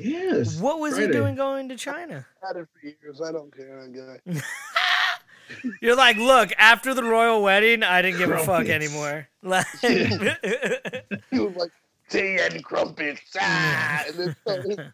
[0.00, 2.26] Yes What was he doing going to China?
[2.42, 3.20] had it for years.
[3.20, 3.86] I don't care.
[3.86, 4.40] that guy.
[5.80, 9.28] You're like, look, after the royal wedding, I didn't give a fuck anymore.
[9.42, 11.70] Like, He was like
[12.10, 14.04] tea and crumpets, ah!
[14.08, 14.92] and then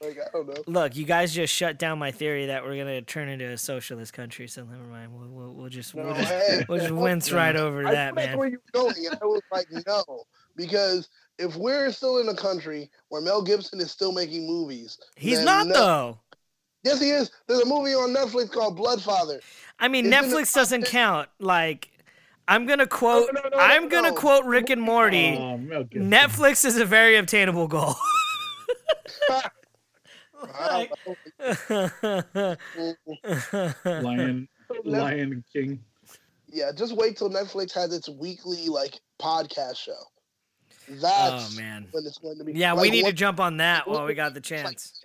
[0.00, 0.62] like I don't know.
[0.66, 4.12] Look, you guys just shut down my theory that we're gonna turn into a socialist
[4.12, 4.46] country.
[4.48, 5.12] So never mind.
[5.12, 8.14] We'll we'll, we'll just No, we'll just, hey, we'll just wince right over I that,
[8.14, 8.38] that's man.
[8.38, 10.24] where you were going, and I was like, no,
[10.56, 15.44] because if we're still in a country where Mel Gibson is still making movies, He's
[15.44, 16.18] not no- though.
[16.84, 17.30] Yes, he is.
[17.48, 19.40] There's a movie on Netflix called Bloodfather.
[19.78, 21.30] I mean, It's in the Netflix doesn't count.
[21.40, 21.90] Like,
[22.46, 23.30] I'm gonna quote.
[23.32, 24.14] no, no, I'm no, gonna no.
[24.14, 25.34] quote Rick and Morty.
[25.38, 27.94] Oh, Netflix is a very obtainable goal.
[30.54, 30.90] I
[33.84, 34.46] lion
[34.84, 35.80] lion king
[36.54, 39.98] yeah, just wait till Netflix has its weekly like podcast show.
[41.02, 41.86] Oh man.
[41.90, 42.52] when it's going to be.
[42.52, 45.04] Yeah, we like, need to jump on that while we got the like- chance.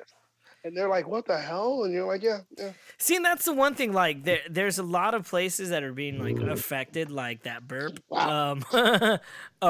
[0.64, 3.54] and they're like, "What the hell?" And you're like, "Yeah, yeah." See, and that's the
[3.54, 3.94] one thing.
[3.94, 8.00] Like, there, there's a lot of places that are being like affected, like that burp.
[8.12, 9.18] Um, uh,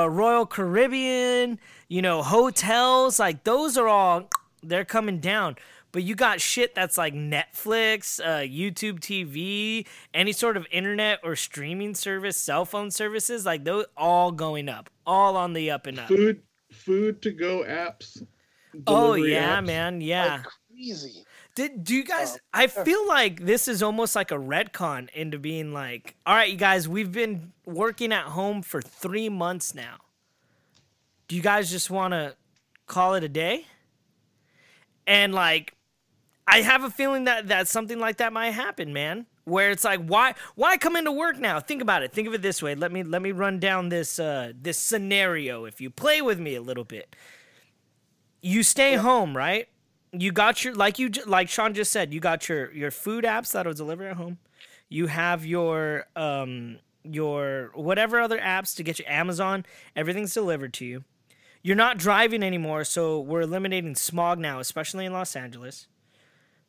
[0.09, 4.29] Royal Caribbean, you know, hotels, like those are all
[4.63, 5.55] they're coming down.
[5.91, 11.35] But you got shit that's like Netflix, uh, YouTube TV, any sort of internet or
[11.35, 15.99] streaming service, cell phone services, like those all going up, all on the up and
[15.99, 16.07] up.
[16.07, 18.21] food food to go apps
[18.87, 19.65] Oh yeah, apps.
[19.65, 20.35] man, yeah.
[20.35, 21.23] Like crazy.
[21.55, 22.35] Did do you guys?
[22.37, 26.49] Oh, I feel like this is almost like a retcon into being like, all right,
[26.49, 29.97] you guys, we've been working at home for three months now.
[31.27, 32.35] Do you guys just want to
[32.87, 33.65] call it a day?
[35.05, 35.73] And like,
[36.51, 39.25] I have a feeling that that something like that might happen, man.
[39.45, 41.59] Where it's like, why why come into work now?
[41.59, 42.11] Think about it.
[42.11, 42.75] Think of it this way.
[42.75, 45.65] Let me let me run down this uh, this scenario.
[45.65, 47.15] If you play with me a little bit,
[48.41, 49.67] you stay home, right?
[50.11, 53.51] you got your like you like Sean just said, you got your your food apps
[53.51, 54.39] that'll deliver at home.
[54.87, 60.85] You have your um your whatever other apps to get your Amazon, everything's delivered to
[60.85, 61.03] you.
[61.61, 65.87] You're not driving anymore, so we're eliminating smog now, especially in Los Angeles.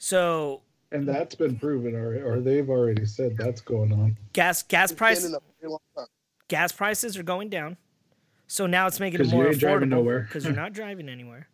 [0.03, 4.91] So and that's been proven or, or they've already said that's going on gas gas
[4.91, 6.07] It's price been in a very long time.
[6.49, 7.77] gas prices are going down.
[8.47, 10.21] So now it's making it 'Cause you more ain't driving affordable nowhere.
[10.23, 11.49] because you're not driving anywhere.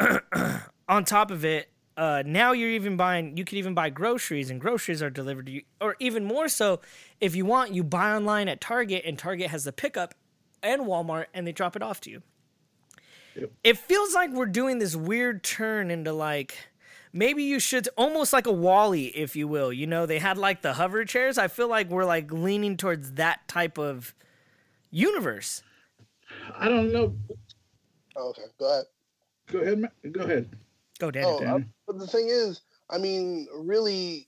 [0.88, 3.36] On top of it, uh, now you're even buying.
[3.36, 5.62] You can even buy groceries, and groceries are delivered to you.
[5.80, 6.80] Or even more so,
[7.20, 10.14] if you want, you buy online at Target, and Target has the pickup,
[10.62, 12.22] and Walmart, and they drop it off to you.
[13.36, 13.50] Yep.
[13.64, 16.68] It feels like we're doing this weird turn into like
[17.18, 19.72] maybe you should almost like a WALL-E, if you will.
[19.72, 21.36] You know, they had like the hover chairs.
[21.36, 24.14] I feel like we're like leaning towards that type of
[24.90, 25.62] universe.
[26.56, 27.14] i don't know
[28.16, 28.84] Oh, okay, go ahead.
[29.52, 30.12] go ahead Matt.
[30.12, 30.48] go ahead
[30.98, 31.36] Go, Daniel.
[31.36, 31.48] Oh, Dan.
[31.54, 34.26] Uh, but the thing is, I mean, really,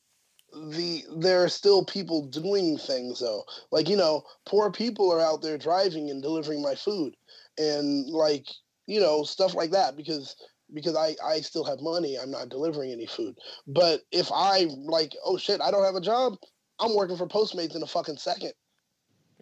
[0.52, 3.42] the there are still people doing things though.
[3.72, 7.16] Like you know, poor people are out there driving and delivering my food,
[7.58, 8.46] and like
[8.86, 10.36] you know stuff like that because
[10.74, 12.16] because I I still have money.
[12.18, 13.36] I'm not delivering any food.
[13.66, 16.34] But if I like, oh shit, I don't have a job.
[16.78, 18.52] I'm working for Postmates in a fucking second.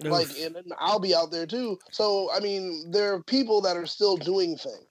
[0.01, 1.79] Like, and then I'll be out there too.
[1.91, 4.87] So I mean, there are people that are still doing things.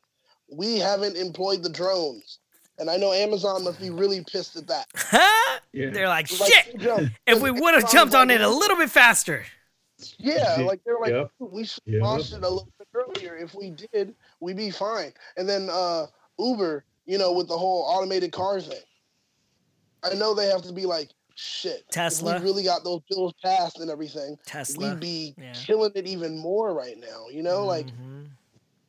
[0.52, 2.40] We haven't employed the drones.
[2.80, 4.86] And I know Amazon must be really pissed at that.
[5.74, 5.90] Yeah.
[5.92, 6.78] They're like, Like, shit.
[6.80, 7.12] jump.
[7.28, 9.46] If we would have jumped on it a little bit faster.
[10.18, 11.32] Yeah, like they're like, Yep.
[11.40, 12.02] we should Yep.
[12.02, 13.36] launch it a little bit earlier.
[13.36, 15.14] If we did, we'd be fine.
[15.36, 16.08] And then uh
[16.40, 18.80] Uber, you know, with the whole automated car thing.
[20.04, 21.84] I know they have to be like, shit.
[21.88, 22.38] if Tesla.
[22.40, 24.90] we really got those bills passed and everything, Tesla.
[24.92, 25.54] we'd be yeah.
[25.54, 27.28] killing it even more right now.
[27.32, 28.28] You know, like Mhm.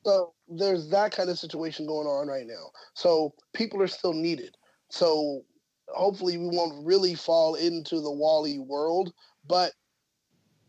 [0.04, 2.70] so there's that kind of situation going on right now.
[2.94, 4.56] So people are still needed.
[4.90, 5.44] So
[5.88, 9.12] hopefully we won't really fall into the WALL-E world,
[9.46, 9.72] but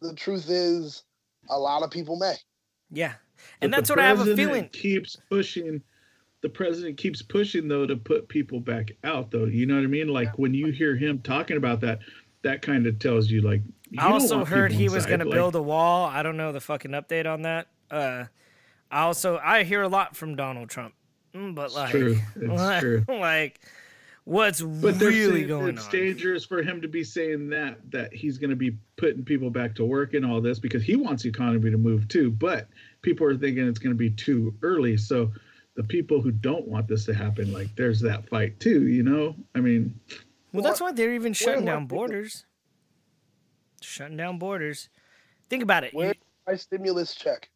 [0.01, 1.03] the truth is
[1.49, 2.35] a lot of people may.
[2.89, 3.13] yeah.
[3.61, 4.67] And the that's what I have a feeling.
[4.69, 5.81] Keeps pushing.
[6.41, 9.45] The president keeps pushing though to put people back out though.
[9.45, 10.07] You know what I mean?
[10.07, 11.99] Like when you hear him talking about that,
[12.43, 13.61] that kind of tells you like.
[13.89, 16.05] you I also heard he was inside, going to build a wall.
[16.05, 17.67] I don't know the fucking update on that.
[17.91, 18.25] Uh,
[18.89, 20.93] I also I hear a lot from Donald Trump,
[21.35, 22.17] Mm, but like, true.
[23.07, 23.59] like,
[24.23, 25.85] what's But really going it's on?
[25.85, 29.49] It's dangerous for him to be saying that that he's going to be putting people
[29.49, 32.31] back to work and all this because he wants the economy to move too.
[32.31, 32.67] But
[33.01, 34.97] people are thinking it's going to be too early.
[34.97, 35.31] So
[35.79, 38.87] the people who don't want this to happen, like there's that fight too.
[38.87, 39.97] You know, I mean,
[40.51, 42.45] Well, that's why they're even shutting down borders.
[43.79, 44.89] Shutting down borders.
[45.49, 45.93] Think about it.
[45.93, 46.13] Where
[46.45, 47.47] my stimulus check?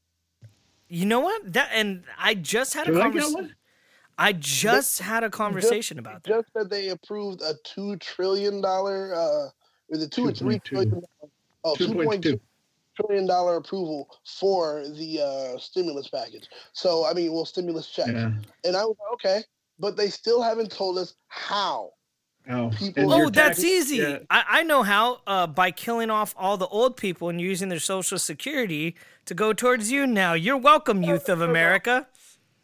[0.88, 1.51] you know what?
[1.51, 3.55] That and I just had a do I get conversation.
[4.17, 6.29] I just had a conversation about that.
[6.29, 9.49] Just that they approved a two trillion dollar uh
[9.89, 10.63] is it two or three 2.2.
[10.63, 11.01] trillion
[11.65, 12.23] oh, two point 2.2.
[12.23, 12.39] two
[12.96, 16.48] trillion dollar approval for the uh stimulus package.
[16.74, 18.08] So I mean well stimulus check.
[18.08, 18.32] Yeah.
[18.64, 19.44] And I was like, okay,
[19.80, 21.91] but they still haven't told us how.
[22.50, 23.96] Oh, People- Oh, that's tax- easy.
[23.98, 24.18] yeah.
[24.30, 25.22] I, I know how.
[25.26, 29.54] Uh, by killing off all the old people and using their social security to go
[29.54, 30.34] towards you now.
[30.34, 32.06] You're welcome, youth of America.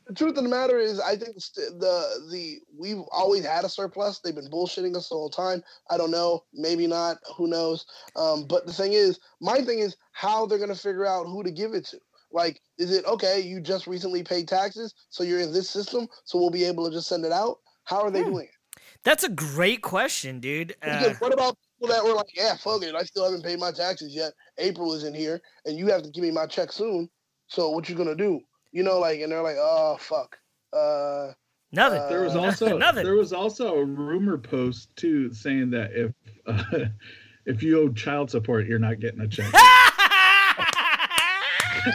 [0.10, 4.18] The truth of the matter is, I think the the we've always had a surplus.
[4.18, 5.64] They've been bullshitting us the whole time.
[5.92, 7.18] I don't know, maybe not.
[7.38, 7.86] Who knows?
[8.16, 11.52] Um, but the thing is, my thing is how they're gonna figure out who to
[11.52, 12.00] give it to.
[12.32, 13.40] Like, is it okay?
[13.40, 16.92] You just recently paid taxes, so you're in this system, so we'll be able to
[16.92, 17.60] just send it out.
[17.84, 18.32] How are they Hmm.
[18.32, 18.82] doing it?
[19.04, 20.76] That's a great question, dude.
[20.82, 23.72] Uh, what about people that were like, yeah, fuck it, I still haven't paid my
[23.72, 24.34] taxes yet.
[24.58, 27.12] April is in here, and you have to give me my check soon.
[27.48, 28.42] So what you gonna do?
[28.72, 30.38] You know, like, and they're like, oh fuck.
[30.72, 31.32] Uh,
[31.72, 32.08] nothing.
[32.10, 33.04] There was Uh, also Nothing.
[33.04, 36.12] there was also a rumor post too saying that if
[36.46, 36.86] uh,
[37.46, 39.52] if you owe child support, you're not getting a check.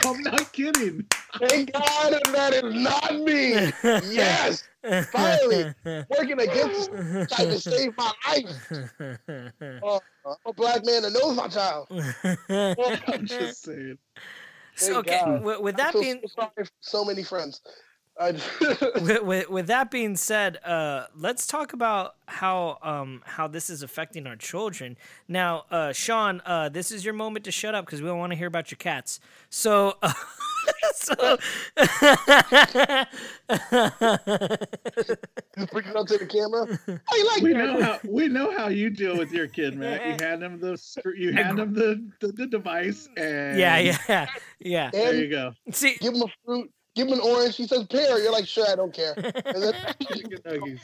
[0.05, 1.05] I'm not kidding.
[1.41, 3.51] thank God that is not me.
[4.15, 4.65] Yes,
[5.13, 5.75] finally.
[6.09, 8.73] working against this trying to save my life.
[9.83, 11.89] Uh, I'm a black man that knows my child.
[13.11, 13.99] I'm just saying.
[14.77, 15.43] So, okay, God.
[15.43, 17.61] with, that feel being so sorry so many friends.
[18.19, 18.33] I,
[19.01, 23.83] with, with, with that being said, uh, let's talk about how um, how this is
[23.83, 24.97] affecting our children.
[25.29, 28.33] Now, uh, Sean, uh, this is your moment to shut up because we don't want
[28.33, 29.19] to hear about your cats.
[29.51, 30.13] So, uh,
[30.95, 31.39] so
[35.57, 36.67] you bring it up to the camera.
[37.07, 37.59] How you like We that?
[37.59, 40.07] know how we know how you deal with your kid, Matt.
[40.07, 40.79] You hand him the
[41.17, 44.27] you hand him the, the, the device, and yeah, yeah,
[44.61, 44.91] yeah.
[44.93, 45.53] There And you go.
[45.73, 47.57] See, give him a fruit, give him an orange.
[47.57, 48.19] He says pear.
[48.21, 49.15] You're like, sure, I don't care.
[49.55, 49.75] And then
[50.13, 50.81] Chicken nuggies.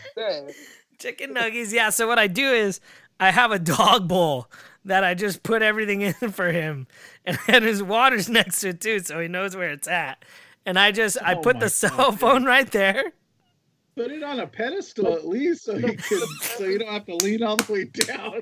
[0.99, 1.73] Chicken nuggets.
[1.73, 1.91] Yeah.
[1.91, 2.81] So what I do is
[3.19, 4.51] I have a dog bowl
[4.85, 6.87] that I just put everything in for him,
[7.25, 10.25] and, and his water's next to it too, so he knows where it's at.
[10.67, 12.19] And I just I Oh put my the cell God.
[12.19, 13.13] phone right there.
[13.97, 17.17] Put it on a pedestal at least, so you can so you don't have to
[17.17, 18.41] lean all the way down.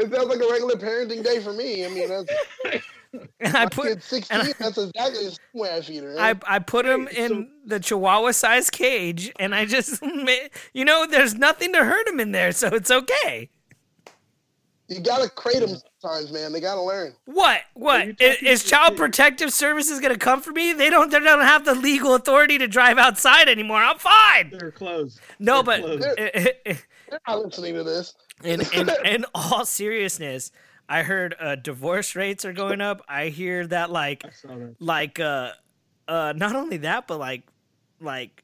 [0.00, 1.84] It sounds like a regular parenting day for me.
[1.84, 2.84] I mean, that's
[3.40, 4.38] And I put kid's 16.
[4.60, 6.14] That's exactly the same way I feed her.
[6.18, 10.00] I, I put him in so- the chihuahua sized cage and I just
[10.74, 13.50] you know there's nothing to hurt him in there so it's okay.
[14.88, 16.52] you gotta crate them sometimes, man.
[16.52, 17.14] They gotta learn.
[17.26, 17.62] What?
[17.74, 18.06] What?
[18.06, 20.72] you I- talking Is Child Protective Services going to come for me?
[20.72, 23.78] They don't they don't have the legal authority to drive outside anymore.
[23.82, 24.50] I'm fine.
[24.56, 25.20] They're closed.
[25.40, 26.04] No, They're but closed.
[26.18, 26.78] i- i- i-
[27.10, 28.14] They're not listening to this.
[28.44, 30.52] In, in in all seriousness,
[30.88, 33.02] I heard uh, divorce rates are going up.
[33.08, 34.74] I hear that like that.
[34.80, 35.52] like uh
[36.08, 37.42] uh not only that but like
[38.00, 38.42] like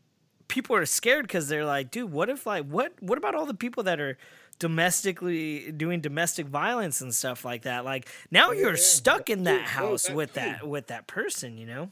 [0.48, 3.54] people are scared because they're like, dude, what if like what what about all the
[3.54, 4.16] people that are
[4.58, 7.84] domestically doing domestic violence and stuff like that?
[7.84, 8.80] Like now you're yeah.
[8.80, 11.90] stuck in that house with that with that person, you know.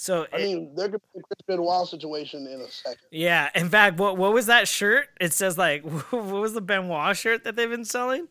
[0.00, 3.00] So I it- mean, there could be a Chris Benoit situation in a second.
[3.10, 5.08] yeah, in fact, what what was that shirt?
[5.20, 8.28] It says like what was the Benoit shirt that they've been selling?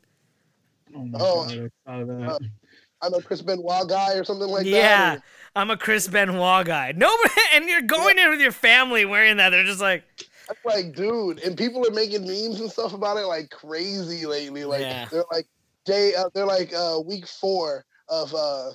[0.95, 2.29] Oh my Oh, god, I saw that.
[2.31, 2.39] uh,
[3.01, 5.13] I'm a Chris Benoit guy or something like yeah, that.
[5.15, 5.19] Yeah,
[5.61, 6.93] I'm a Chris Benoit guy.
[6.95, 9.49] Nobody, and you're going in with your family wearing that.
[9.49, 10.03] They're just like,
[10.49, 14.63] I'm like, dude, and people are making memes and stuff about it like crazy lately.
[14.63, 15.05] Like Yeah.
[15.11, 15.45] they're like
[15.83, 18.71] day, uh, they're like uh, week four of uh,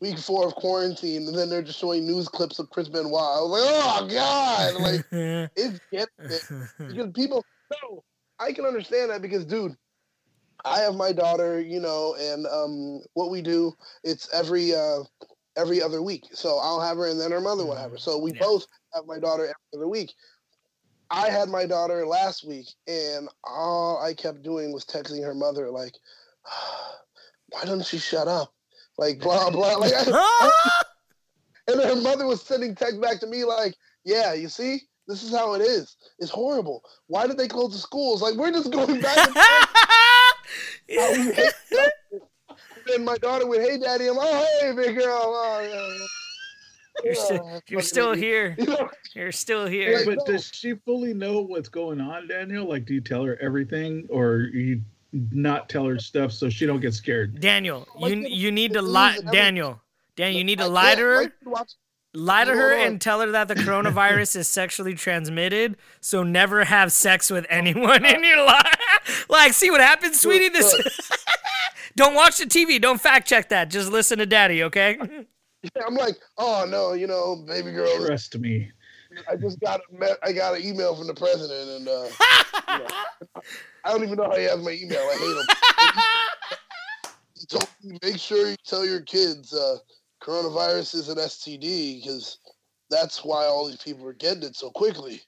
[0.00, 3.14] week four of quarantine, and then they're just showing news clips of Chris Benoit.
[3.14, 5.04] I was like, oh god, like
[5.56, 6.42] it's getting it
[6.88, 7.44] because people.
[7.82, 8.02] No,
[8.38, 9.76] I can understand that because, dude,
[10.64, 13.74] I have my daughter, you know, and um, what we do,
[14.04, 15.00] it's every uh,
[15.56, 16.24] every other week.
[16.32, 17.98] So I'll have her, and then her mother will have her.
[17.98, 18.38] So we Yeah.
[18.40, 20.14] both have my daughter every other week.
[21.10, 25.70] I had my daughter last week, and all I kept doing was texting her mother,
[25.70, 25.94] like,
[27.50, 28.54] "Why doesn't she shut up?"
[28.98, 29.76] Like blah blah.
[29.76, 30.50] Like, I,
[31.68, 33.74] and her mother was sending text back to me, like,
[34.04, 35.96] "Yeah, you see, this is how it is.
[36.18, 36.82] It's horrible.
[37.06, 38.20] Why did they close the schools?
[38.20, 39.44] Like, we're just going back and forth."
[40.98, 41.90] how we hate justice.
[42.94, 46.06] And my daughter would, "Hey, daddy," I'm, "Oh, hey, big girl." Oh, yeah.
[47.04, 48.24] you're, Yeah, still, you're still idiot.
[48.24, 48.56] here.
[48.58, 49.98] You know, You're still here.
[49.98, 50.32] Like, but no.
[50.32, 52.66] does she fully know what's going on, Daniel?
[52.66, 54.80] Like, do you tell her everything, or you
[55.12, 57.40] not tell her stuff so she don't get scared?
[57.40, 59.18] Daniel, Like, you you need to lie.
[59.32, 59.80] Daniel,
[60.16, 61.32] Daniel, you need to lie to her.
[62.14, 65.76] Lie to her and tell her that the coronavirus is sexually transmitted.
[66.00, 69.26] So never have sex with anyone in your life.
[69.28, 70.48] like, see what happens, sweetie.
[70.48, 70.74] This.
[71.96, 72.80] Don't watch the TV.
[72.80, 73.70] Don't fact check that.
[73.70, 74.98] Just listen to daddy, okay?
[75.86, 78.06] I'm like, oh no, you know, baby girl.
[78.06, 78.70] Trust me.
[79.30, 82.80] I just got a me- I got an email from the president, and uh,
[83.88, 85.00] I don't even know how he has my email.
[85.00, 87.10] I hate him.
[87.34, 89.76] He told me make sure you tell your kids uh,
[90.22, 92.38] coronavirus is an STD because
[92.90, 95.22] that's why all these people are getting it so quickly.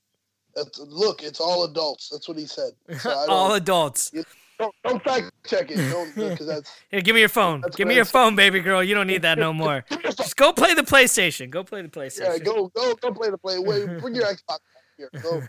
[0.55, 2.11] That's, look, it's all adults.
[2.11, 2.73] That's what he said.
[2.99, 4.11] So I don't, All adults.
[4.59, 5.77] don't, don't fact check it.
[5.91, 7.63] Don't because that's Here, give me your phone.
[7.77, 8.85] Give me your phone, baby girl.
[8.85, 9.87] You don't need that no more.
[10.19, 11.49] Just go play the PlayStation.
[11.49, 12.05] Go play the yeah.
[12.05, 12.45] PlayStation.
[12.45, 13.59] Go go go play the play.
[13.59, 14.61] Wait, bring your Xbox back
[14.99, 15.11] here.
[15.23, 15.43] Go.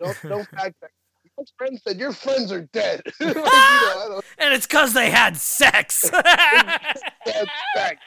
[0.00, 0.90] Don't don't fact check.
[1.38, 3.02] My friend said your friends are dead.
[3.20, 6.08] like, you know, and it's because they had sex.
[6.10, 8.02] That's fact.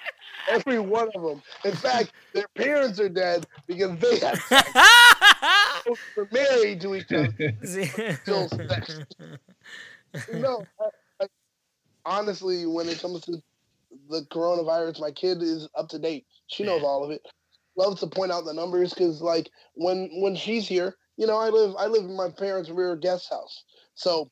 [0.49, 1.41] Every one of them.
[1.63, 4.71] In fact, their parents are dead because they had sex.
[6.15, 7.55] They're married to each other.
[7.63, 8.99] Still sex.
[10.33, 11.27] No, I, I,
[12.05, 13.43] honestly, when it comes to
[14.09, 16.25] the coronavirus, my kid is up to date.
[16.47, 17.21] She knows all of it.
[17.75, 21.49] Loves to point out the numbers because, like, when when she's here, you know, I
[21.49, 23.65] live I live in my parents' rear guest house.
[23.93, 24.31] So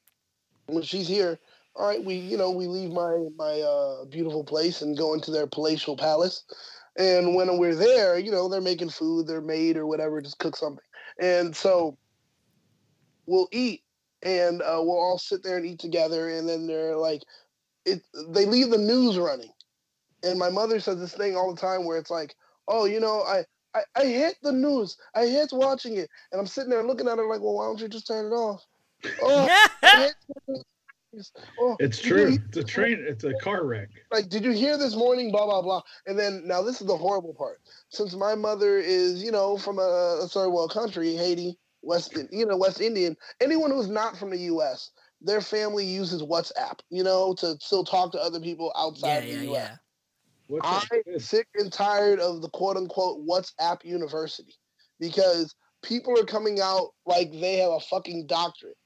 [0.67, 1.37] when she's here,
[1.75, 5.29] all right, we you know we leave my my uh, beautiful place and go into
[5.29, 6.45] their palatial palace.
[6.97, 10.55] And when we're there, you know, they're making food, they're made or whatever, just cook
[10.55, 10.83] something.
[11.21, 11.97] And so
[13.27, 13.83] we'll eat
[14.23, 16.29] and uh, we'll all sit there and eat together.
[16.29, 17.21] And then they're like,
[17.85, 18.01] it.
[18.29, 19.51] They leave the news running,
[20.23, 22.33] and my mother says this thing all the time where it's like,
[22.69, 23.43] oh, you know, I.
[23.95, 24.97] I, I hate the news.
[25.15, 27.79] I hate watching it, and I'm sitting there looking at her like, "Well, why don't
[27.79, 28.65] you just turn it off?"
[29.21, 29.47] Oh,
[29.83, 30.13] I hate
[30.47, 30.63] the
[31.13, 31.31] news.
[31.59, 32.39] Oh, It's did you true.
[32.47, 33.05] It's a train.
[33.07, 33.89] It's a car wreck.
[34.11, 35.31] like, did you hear this morning?
[35.31, 35.81] Blah blah blah.
[36.05, 37.61] And then now this is the horrible part.
[37.89, 42.45] Since my mother is, you know, from a, a third world country, Haiti, West, you
[42.45, 43.15] know, West Indian.
[43.41, 48.11] Anyone who's not from the U.S., their family uses WhatsApp, you know, to still talk
[48.11, 49.69] to other people outside yeah, the U.S.
[49.69, 49.75] yeah.
[50.47, 51.21] What's I'm up?
[51.21, 54.55] Sick and tired of the quote unquote WhatsApp university
[54.99, 58.77] because people are coming out like they have a fucking doctorate.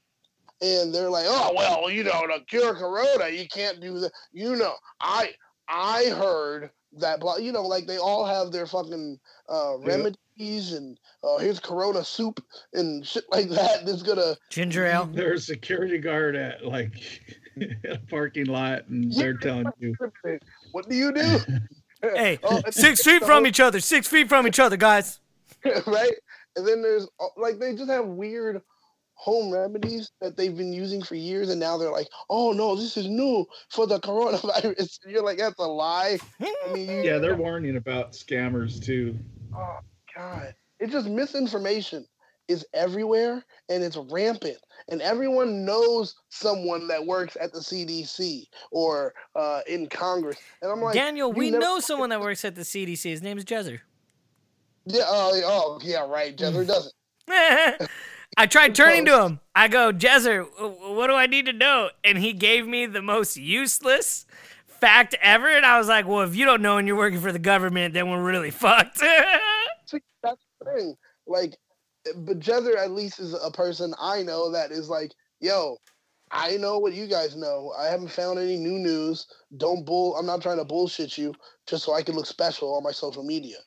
[0.60, 4.12] And they're like, oh well, you know, to cure corona, you can't do that.
[4.32, 5.30] You know, I
[5.68, 9.86] I heard that blah you know, like they all have their fucking uh Yeah.
[9.86, 12.44] remedies and uh here's corona soup
[12.74, 15.06] and shit like that that's gonna Ginger ale.
[15.12, 16.92] There's a security guard at like
[17.88, 19.94] a parking lot, and they're telling you.
[20.72, 21.38] what do you do?
[22.02, 23.78] Hey, Oh, and six feet the from whole- each other.
[23.78, 25.20] Six feet from each other, guys.
[25.86, 26.10] right?
[26.56, 28.60] And then there's uh, like they just have weird
[29.14, 32.96] home remedies that they've been using for years, and now they're like, "Oh no, this
[32.96, 37.36] is new for the coronavirus." And you're like, "That's a lie." I mean, Yeah, they're
[37.36, 39.16] warning about scammers too.
[39.56, 39.78] Oh
[40.16, 42.04] God, it's just misinformation
[42.52, 44.58] is everywhere, and it's rampant.
[44.88, 50.36] And everyone knows someone that works at the CDC or uh, in Congress.
[50.60, 53.02] And I'm like, Daniel, we never- know someone that works at the CDC.
[53.04, 53.80] His name's Jezer.
[54.86, 55.04] Yeah.
[55.06, 56.06] Oh, oh yeah.
[56.06, 56.36] Right.
[56.36, 56.94] Jezzer doesn't.
[58.36, 59.40] I tried turning to him.
[59.54, 60.46] I go, Jezzer,
[60.94, 61.90] what do I need to know?
[62.02, 64.26] And he gave me the most useless
[64.66, 65.48] fact ever.
[65.48, 67.94] And I was like, well, if you don't know and you're working for the government,
[67.94, 68.98] then we're really fucked.
[68.98, 70.96] See, that's the thing.
[71.26, 71.56] Like,
[72.16, 75.76] but Jezzer at least is a person I know that is like, yo,
[76.30, 77.72] I know what you guys know.
[77.78, 79.26] I haven't found any new news.
[79.58, 80.16] Don't bull.
[80.16, 81.34] I'm not trying to bullshit you
[81.66, 83.58] just so I can look special on my social media.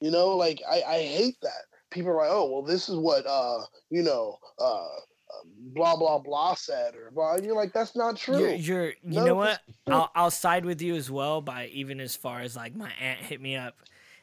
[0.00, 1.64] You know, like I, I hate that.
[1.90, 3.58] People are like, oh, well, this is what uh,
[3.90, 4.86] you know, uh,
[5.74, 7.34] blah blah blah said or blah.
[7.34, 8.38] And you're like, that's not true.
[8.38, 9.60] You're, you're you no, know what?
[9.86, 13.20] I'll I'll side with you as well by even as far as like my aunt
[13.20, 13.76] hit me up,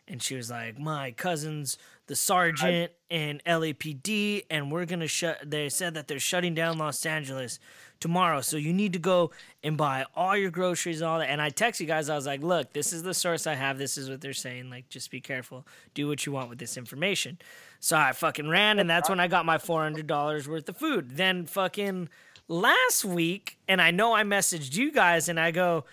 [0.08, 1.78] and she was like, my cousins,
[2.10, 5.38] the sergeant I, and LAPD, and we're gonna shut.
[5.46, 7.60] They said that they're shutting down Los Angeles
[8.00, 8.42] tomorrow.
[8.42, 9.30] So you need to go
[9.64, 11.30] and buy all your groceries, and all that.
[11.30, 13.78] And I text you guys, I was like, look, this is the source I have.
[13.78, 14.72] This is what they're saying.
[14.72, 15.68] Like, just be careful.
[15.94, 17.38] Do what you want with this information.
[17.80, 21.12] So I fucking ran, and that's when I got my $400 worth of food.
[21.12, 22.10] Then fucking
[22.48, 25.86] last week, and I know I messaged you guys, and I go,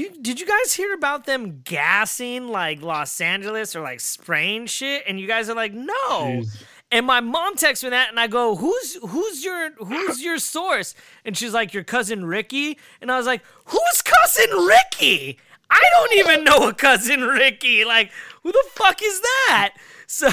[0.00, 5.04] you, did you guys hear about them gassing like Los Angeles or like spraying shit?
[5.06, 5.92] And you guys are like, no.
[5.92, 6.62] Jeez.
[6.92, 10.94] And my mom texts me that, and I go, "Who's who's your who's your source?"
[11.24, 15.38] And she's like, "Your cousin Ricky." And I was like, "Who's cousin Ricky?
[15.70, 17.86] I don't even know a cousin Ricky.
[17.86, 18.10] Like,
[18.42, 19.72] who the fuck is that?"
[20.12, 20.28] So,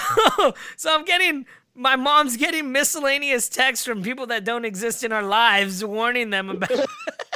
[0.75, 5.23] so I'm getting my mom's getting miscellaneous texts from people that don't exist in our
[5.23, 6.69] lives, warning them about.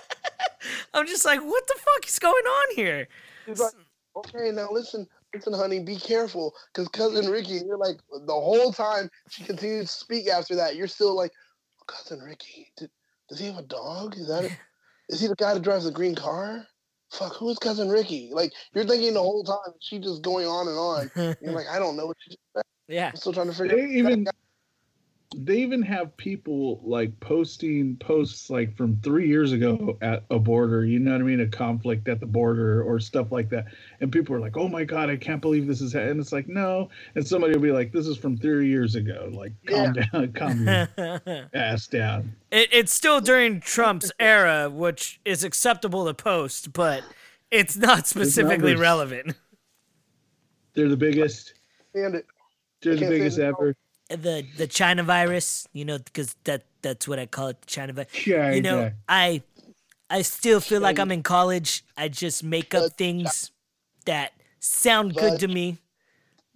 [0.93, 3.07] I'm just like, what the fuck is going on here?
[3.45, 3.73] He's like,
[4.15, 9.09] okay, now listen, listen, honey, be careful, because cousin Ricky, you're like the whole time
[9.29, 11.31] she continues to speak after that, you're still like,
[11.79, 12.89] oh, cousin Ricky, did,
[13.29, 14.15] does he have a dog?
[14.17, 14.49] Is that?
[15.09, 16.65] Is he the guy that drives the green car?
[17.11, 18.29] Fuck, who is cousin Ricky?
[18.31, 21.37] Like you're thinking the whole time, she just going on and on.
[21.41, 22.35] you're like, I don't know what she's.
[22.35, 22.63] just said.
[22.87, 23.75] Yeah, I'm still trying to figure.
[23.75, 24.25] They even
[25.35, 29.97] they even have people like posting posts like from three years ago mm.
[30.01, 33.31] at a border, you know what I mean, a conflict at the border or stuff
[33.31, 33.65] like that.
[33.99, 36.47] And people are like, "Oh my god, I can't believe this is," and it's like,
[36.47, 36.89] no.
[37.15, 40.05] And somebody will be like, "This is from three years ago." Like, calm yeah.
[40.11, 42.35] down, calm your ass down.
[42.51, 47.03] It, it's still during Trump's era, which is acceptable to post, but
[47.51, 49.35] it's not specifically relevant.
[50.73, 51.53] They're the biggest.
[51.93, 52.25] And it.
[52.81, 53.75] They're the biggest ever
[54.15, 57.93] the the China virus, you know, because that that's what I call it, the China
[57.93, 58.11] virus.
[58.11, 58.55] China.
[58.55, 59.41] You know, I
[60.09, 61.83] I still feel like I'm in college.
[61.97, 63.51] I just make up things
[64.05, 65.77] that sound good to me.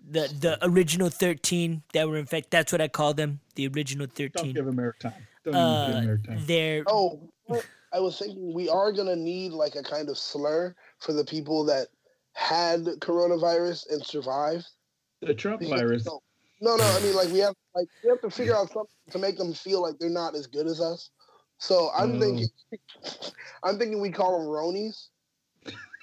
[0.09, 3.39] The the original thirteen that were in fact that's what I call them.
[3.55, 4.53] The original thirteen.
[4.53, 5.13] Don't give them airtime.
[5.43, 6.45] Don't uh, give them airtime.
[6.47, 7.29] They're oh.
[7.93, 11.63] I was thinking we are gonna need like a kind of slur for the people
[11.65, 11.87] that
[12.33, 14.67] had coronavirus and survived.
[15.21, 16.07] The Trump because, virus.
[16.59, 16.97] You know, no, no.
[16.97, 19.53] I mean, like we have like we have to figure out something to make them
[19.53, 21.09] feel like they're not as good as us.
[21.59, 22.19] So I'm mm.
[22.19, 22.47] thinking,
[23.63, 25.07] I'm thinking we call them Ronies.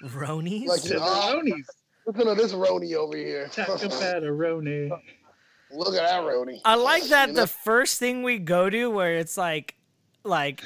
[0.03, 0.67] Ronies.
[0.67, 1.65] Like you know, Ronies.
[2.05, 3.47] Listen to this Roni over here.
[3.47, 4.89] Talk about a Roni.
[5.71, 6.59] Look at that Roni.
[6.63, 7.41] I like that you know?
[7.41, 9.75] the first thing we go to where it's like,
[10.23, 10.63] like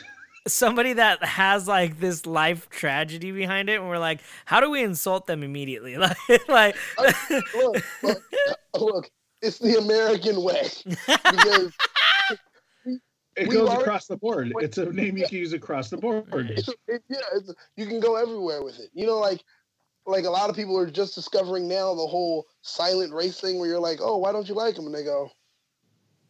[0.47, 4.83] somebody that has like this life tragedy behind it, and we're like, how do we
[4.83, 5.97] insult them immediately?
[5.97, 6.17] Like,
[6.47, 6.75] like
[7.55, 8.23] look, look,
[8.75, 9.11] look,
[9.41, 11.73] it's the American way because
[13.35, 14.51] it goes across the board.
[14.57, 16.25] It's a name you can use across the board.
[16.33, 18.89] It's, it, yeah, it's, you can go everywhere with it.
[18.93, 19.43] You know, like
[20.05, 23.69] like a lot of people are just discovering now the whole silent race thing, where
[23.69, 24.85] you're like, oh, why don't you like them?
[24.87, 25.29] And they go,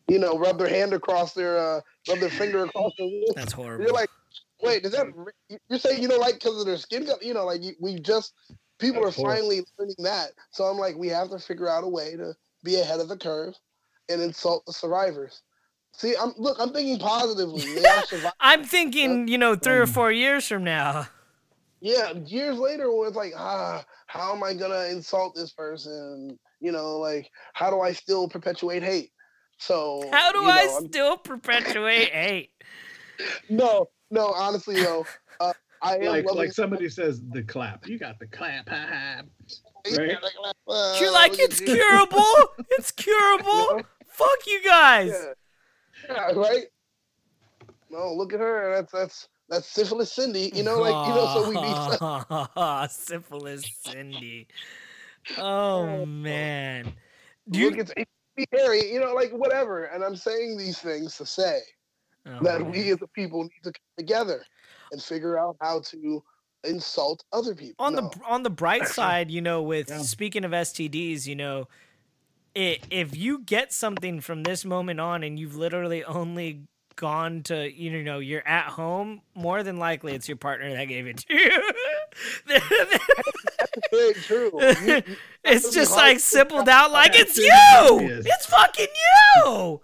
[0.10, 3.34] you know, rub their hand across their, uh, rub their finger across their wrist.
[3.36, 3.86] That's horrible.
[3.86, 4.10] You're like,
[4.62, 5.08] wait, does that
[5.70, 7.20] you're saying you don't like because of their skin color?
[7.22, 8.34] You know, like we just
[8.80, 9.42] people That's are horrible.
[9.42, 10.32] finally learning that.
[10.52, 12.34] So I'm like, we have to figure out a way to
[12.64, 13.56] be ahead of the curve
[14.10, 15.42] and insult the survivors.
[15.94, 17.64] See, I'm look, I'm thinking positively.
[18.40, 21.08] I'm thinking, you know, three or um, four years from now.
[21.82, 26.38] Yeah, years later, where it's like, ah, how am I gonna insult this person?
[26.60, 29.12] You know, like, how do I still perpetuate hate?
[29.58, 30.88] So, how do you know, I I'm...
[30.88, 32.52] still perpetuate hate?
[33.50, 35.06] No, no, honestly, though,
[35.42, 35.52] uh,
[35.82, 37.86] I am like, like somebody says the clap.
[37.86, 38.70] You got the clap.
[39.98, 40.18] Right?
[41.00, 42.24] You're like, it's curable.
[42.78, 43.82] it's curable.
[44.08, 45.12] Fuck you guys.
[46.08, 46.16] Yeah.
[46.16, 46.66] yeah, right.
[47.90, 48.76] No, look at her.
[48.76, 50.52] That's that's that's syphilis Cindy.
[50.54, 54.48] You know, like you know, so we need syphilis Cindy.
[55.38, 56.94] Oh man.
[57.50, 57.72] Do you...
[57.72, 59.86] Look, it's, it's Harry, you know, like whatever.
[59.86, 61.60] And I'm saying these things to say
[62.28, 62.72] oh, that man.
[62.72, 64.44] we as a people need to come together
[64.92, 66.24] and figure out how to
[66.64, 67.86] insult other people.
[67.86, 68.10] On no.
[68.10, 70.00] the on the bright side, you know, with yeah.
[70.00, 71.68] speaking of STDs, you know,
[72.56, 76.62] i if you get something from this moment on and you've literally only
[76.96, 81.08] gone to you know you're at home more than likely it's your partner that gave
[81.08, 81.72] it to you
[83.92, 84.52] Very true.
[84.54, 85.04] You- you-
[85.46, 88.26] it's just like to simpled out like it's you is.
[88.26, 88.88] it's fucking
[89.46, 89.80] you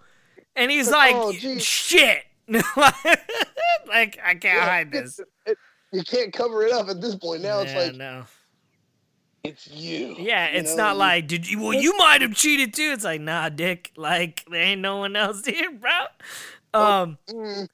[0.56, 5.58] and he's oh, like Oh, shit like i can't yeah, hide it's- this it-
[5.96, 7.42] you can't cover it up at this point.
[7.42, 8.24] Now it's like no.
[9.42, 10.14] it's you.
[10.18, 10.84] Yeah, you it's know?
[10.84, 11.60] not like did you?
[11.60, 12.90] Well, you might have cheated too.
[12.92, 13.92] It's like nah, dick.
[13.96, 15.90] Like there ain't no one else here, bro.
[16.74, 17.68] Um, Mm.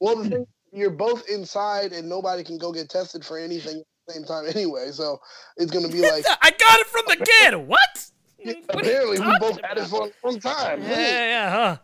[0.00, 3.84] Well, the thing, you're both inside, and nobody can go get tested for anything at
[4.08, 4.88] the same time anyway.
[4.90, 5.20] So
[5.56, 7.56] it's gonna be like I got it from the kid.
[7.56, 7.80] What?
[8.44, 10.82] What apparently we both had it for a long time.
[10.82, 11.76] Yeah, yeah, huh?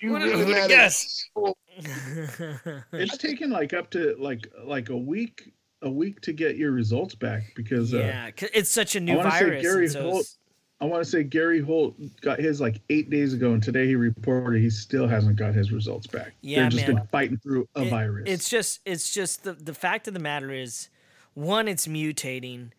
[0.00, 1.28] You Would've- really mad guessed?
[1.34, 1.58] people.
[2.92, 5.52] It's taken like up to like like a week
[5.82, 9.16] a week to get your results back because uh, yeah, 'cause it's such a new
[9.16, 9.62] say virus.
[9.62, 10.36] Gary so Holt- it's-
[10.82, 13.96] I want to say Gary Holt got his like eight days ago, and today he
[13.96, 16.32] reported he still hasn't got his results back.
[16.40, 16.96] Yeah, They've just man.
[16.96, 18.24] been fighting through a it- virus.
[18.26, 20.88] It's just it's just the the fact of the matter is
[21.34, 22.70] one it's mutating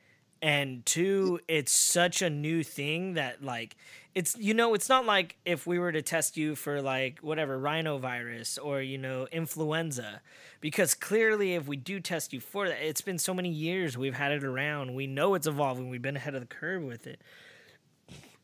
[0.42, 3.76] and two it's such a new thing that like
[4.16, 7.60] it's you know it's not like if we were to test you for like whatever
[7.60, 10.22] rhinovirus or you know influenza
[10.60, 14.16] because clearly if we do test you for that it's been so many years we've
[14.16, 17.22] had it around we know it's evolving we've been ahead of the curve with it.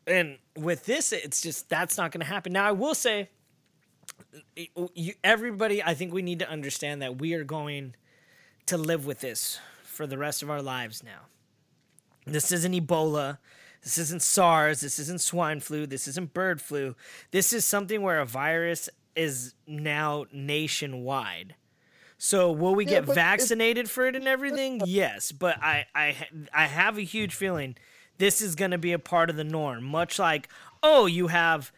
[0.06, 2.52] And with this it's just that's not going to happen.
[2.52, 3.28] Now i will say
[5.22, 7.94] everybody i think we need to understand that we are going
[8.66, 11.20] to live with this for the rest of our lives now
[12.32, 13.38] this isn't ebola
[13.82, 16.94] this isn't sars this isn't swine flu this isn't bird flu
[17.30, 21.54] this is something where a virus is now nationwide
[22.18, 26.16] so will we Yeah, get vaccinated for it and everything yes but i i
[26.52, 27.76] i have a huge feeling
[28.18, 30.48] this is going to be a part of the norm much like
[30.82, 31.72] oh you have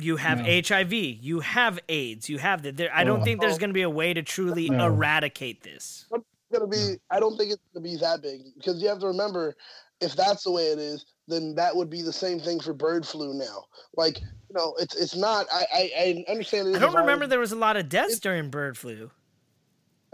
[0.00, 0.62] you have No.
[0.64, 2.76] HIV, you have AIDS, you have that.
[2.76, 3.24] There, I don't Oh.
[3.24, 3.58] think there's oh.
[3.58, 4.86] going to be a way to truly No.
[4.86, 6.06] eradicate this.
[6.12, 6.96] It's gonna be.
[7.10, 9.56] I don't think it's gonna be that big because you have to remember,
[10.00, 13.06] if that's the way it is, then that would be the same thing for bird
[13.06, 13.64] flu now.
[13.96, 15.46] Like you know, it's it's not.
[15.52, 15.90] I I,
[16.28, 16.68] I understand.
[16.68, 19.10] It is I a don't remember there was a lot of deaths during bird flu.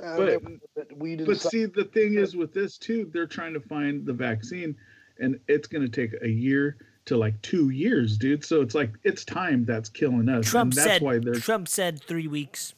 [0.03, 0.43] uh, But-
[0.75, 1.27] but we didn't.
[1.27, 4.77] but see, the thing is with this too, they're trying to find the vaccine,
[5.19, 8.45] and it's going to take a year to like two years, dude.
[8.45, 11.03] So it's like it's time that's killing us, Trump and that's said.
[11.03, 12.75] why they're Trump said three weeks.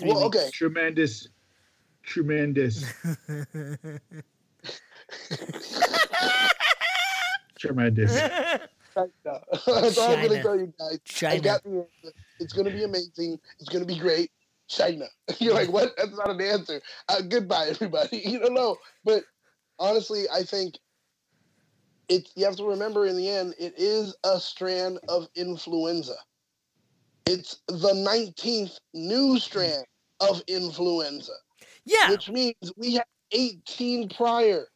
[0.00, 0.36] Three well, weeks.
[0.36, 0.50] okay.
[0.52, 1.28] tremendous,
[2.02, 2.84] tremendous,
[7.58, 8.12] tremendous.
[8.94, 9.40] China.
[9.66, 10.94] That's all I'm gonna tell you guys.
[10.94, 11.40] I China.
[11.40, 12.14] got the answer.
[12.40, 13.38] It's gonna be amazing.
[13.58, 14.30] It's gonna be great.
[14.68, 15.06] China.
[15.38, 15.92] You're like, what?
[15.96, 16.80] That's not an answer.
[17.08, 18.18] Uh, goodbye, everybody.
[18.24, 18.76] You don't know.
[19.04, 19.24] But
[19.78, 20.74] honestly, I think
[22.08, 22.28] it.
[22.34, 26.16] You have to remember, in the end, it is a strand of influenza.
[27.26, 29.84] It's the 19th new strand
[30.20, 31.32] of influenza,
[31.84, 34.66] Yeah, which means we have 18 prior.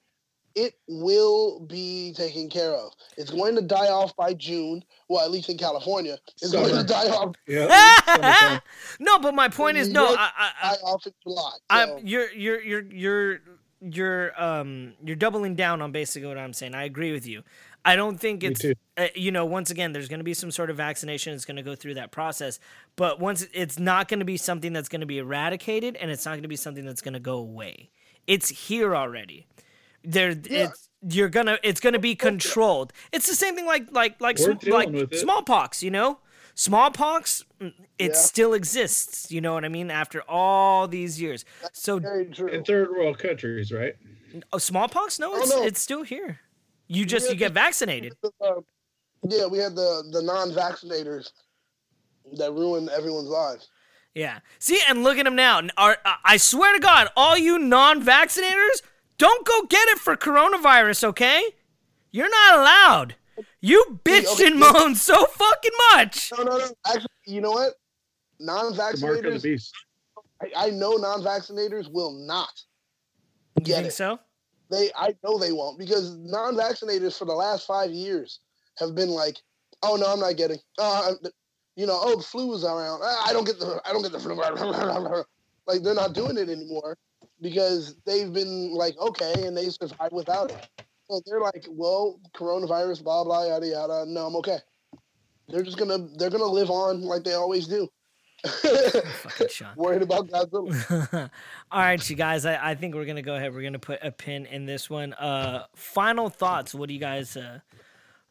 [0.57, 2.93] It will be taken care of.
[3.19, 4.83] It's going to die off by June.
[5.07, 8.61] Well, at least in California, it's going to die off Yeah.
[8.99, 10.07] no, but my point is no.
[10.07, 11.53] I, I, I, die off in July.
[11.69, 13.41] I'm you're you're you're you're
[13.83, 16.75] you're um you're doubling down on basically what I'm saying.
[16.75, 17.43] I agree with you.
[17.85, 18.65] I don't think it's
[18.97, 21.35] uh, you know once again there's going to be some sort of vaccination.
[21.35, 22.59] It's going to go through that process,
[22.97, 26.25] but once it's not going to be something that's going to be eradicated, and it's
[26.25, 27.91] not going to be something that's going to go away.
[28.27, 29.47] It's here already.
[30.09, 30.69] There, Yeah.
[30.69, 32.93] it's you're gonna it's gonna be controlled.
[33.13, 35.19] It's the same thing like like like sm- like dealing with it.
[35.19, 35.83] smallpox.
[35.83, 36.21] You know,
[36.55, 38.17] smallpox mm, it Yeah.
[38.17, 39.31] still exists.
[39.31, 39.91] You know what I mean?
[39.91, 41.97] After all these years, so.
[41.99, 43.95] In third world countries, right?
[44.53, 45.19] Oh, smallpox?
[45.19, 45.63] No, Oh, it's no.
[45.63, 46.41] it's still here.
[46.89, 48.15] You just you get vaccinated.
[48.41, 48.61] Uh,
[49.25, 51.31] yeah, we had the the non-vaccinators
[52.39, 53.69] that ruined everyone's lives.
[54.15, 54.39] Yeah.
[54.61, 55.61] See, and look at them now.
[55.77, 58.81] Are, I- I swear to God, all you non-vaccinators,
[59.19, 61.43] don't go get it for coronavirus, okay?
[62.11, 63.15] You're not allowed.
[63.61, 64.73] You bitched okay, and yeah.
[64.73, 66.33] moaned so fucking much.
[66.37, 66.69] No, no, no.
[66.87, 67.75] Actually, you know what?
[68.39, 69.43] The mark of the Non-vaccinators.
[69.43, 69.75] beast.
[70.43, 72.63] I, I know non-vaccinators will not
[73.59, 73.93] You get think it.
[73.93, 74.19] so?
[74.71, 78.41] They, I know they won't because non-vaccinators for the last five years
[78.79, 79.37] have been like,
[79.83, 81.33] "Oh no, I'm not getting." Uh, I'm-
[81.77, 83.03] you know, oh, the flu is around.
[83.03, 84.35] I don't get the, I don't get the flu.
[85.67, 86.97] like they're not doing it anymore
[87.41, 90.69] because they've been like, okay, and they survive without it.
[91.09, 94.05] So they're like, well, coronavirus, blah blah yada yada.
[94.07, 94.59] No, I'm okay.
[95.49, 97.89] They're just gonna, they're gonna live on like they always do.
[99.77, 101.31] Worried about Godzilla.
[101.71, 102.45] All right, you guys.
[102.45, 103.55] I, I think we're gonna go ahead.
[103.55, 105.13] We're gonna put a pin in this one.
[105.15, 106.75] Uh, final thoughts.
[106.75, 107.37] What do you guys?
[107.37, 107.61] Uh,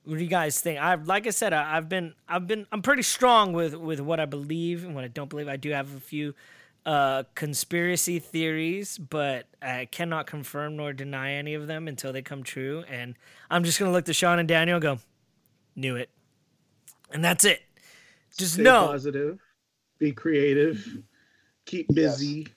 [0.04, 0.80] What do you guys think?
[0.80, 4.20] I've like I said, I, I've been I've been I'm pretty strong with with what
[4.20, 5.48] I believe and what I don't believe.
[5.48, 6.34] I do have a few
[6.86, 12.44] uh, conspiracy theories, but I cannot confirm nor deny any of them until they come
[12.44, 12.84] true.
[12.90, 13.16] And
[13.50, 15.00] I'm just gonna look to Sean and Daniel and go,
[15.76, 16.10] knew it,
[17.12, 17.62] and that's it.
[18.38, 18.88] Just Stay know.
[18.88, 19.40] positive,
[19.98, 21.00] be creative,
[21.66, 22.48] keep busy.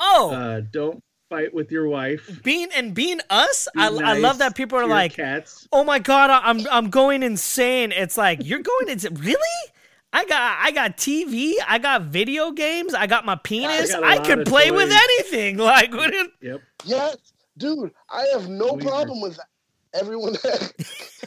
[0.00, 2.40] Oh, Uh, don't fight with your wife.
[2.42, 5.66] being and being us, Be I, I love that people are like, cats.
[5.72, 7.92] oh my god, I- I'm I'm going insane.
[7.92, 9.72] It's like you're going into really.
[10.12, 13.92] I got I got TV, I got video games, I got my penis.
[13.92, 15.56] I, a I, lot can of play with anything.
[15.66, 16.60] Like, what is- Yep.
[16.84, 17.16] Yes,
[17.58, 18.86] dude, I have no Weird.
[18.86, 19.46] problem with that.
[19.94, 20.34] Everyone,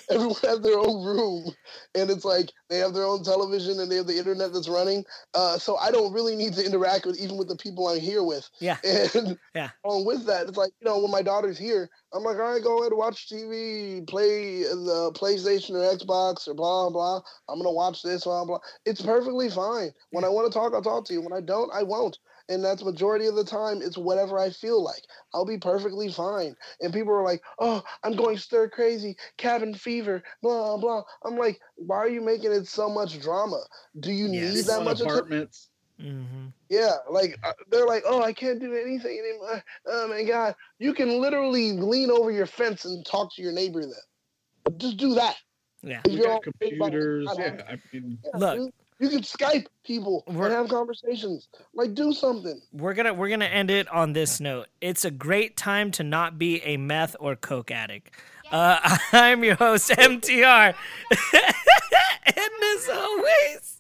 [0.10, 1.54] everyone has their own room,
[1.96, 5.04] and it's like they have their own television and they have the internet that's running.
[5.34, 8.24] Uh, so I don't really need to interact with even with the people I'm here
[8.24, 8.50] with.
[8.60, 9.70] yeah, And Yeah.
[9.84, 12.64] along with that, it's like you know when my daughter's here, I'm like, all right,
[12.64, 17.22] go ahead, watch TV, play the PlayStation or Xbox or blah blah.
[17.48, 18.60] I'm gonna watch this, blah blah.
[18.86, 19.92] It's perfectly fine.
[20.12, 21.22] When I want to talk, I'll talk to you.
[21.22, 22.18] When I don't, I won't.
[22.50, 23.82] And that's majority of the time.
[23.82, 25.04] It's whatever I feel like.
[25.34, 26.56] I'll be perfectly fine.
[26.82, 31.62] And people are like, "Oh, I'm going stir crazy, cabin fever, blah blah." I'm like,
[31.76, 33.62] "Why are you making it so much drama?
[34.00, 34.56] Do you Yes.
[34.56, 35.70] need that On much attention?" apartments.
[36.00, 39.64] hmm Yeah, like uh, they're like, oh, I can't do anything anymore.
[39.86, 43.82] Oh my god, you can literally lean over your fence and talk to your neighbor
[43.82, 44.78] then.
[44.78, 45.38] Just do that.
[45.84, 46.02] yeah.
[46.06, 47.36] If you're got all big about computers.
[47.38, 48.74] Yeah, I mean, yeah, Look.
[49.00, 49.12] Dude.
[49.12, 51.48] you can Skype people We're- and have conversations.
[51.74, 52.62] Like, do something.
[52.74, 54.68] We're gonna we're gonna end it on this note.
[54.82, 58.12] It's a great time to not be a meth or coke addict.
[58.52, 60.74] Uh, I'm your host MTR,
[61.34, 63.76] and as always.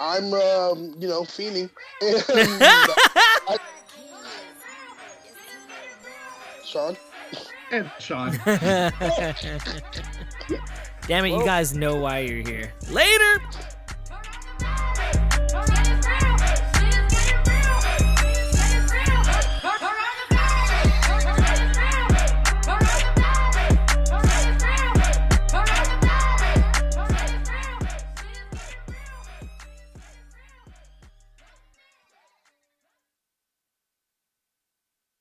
[0.00, 1.70] I'm, um, you know, fiending.
[2.00, 3.58] And I-
[6.64, 6.96] Sean.
[7.70, 8.32] and Sean.
[11.06, 12.72] Damn it, you guys know why you're here.
[12.90, 13.40] Later!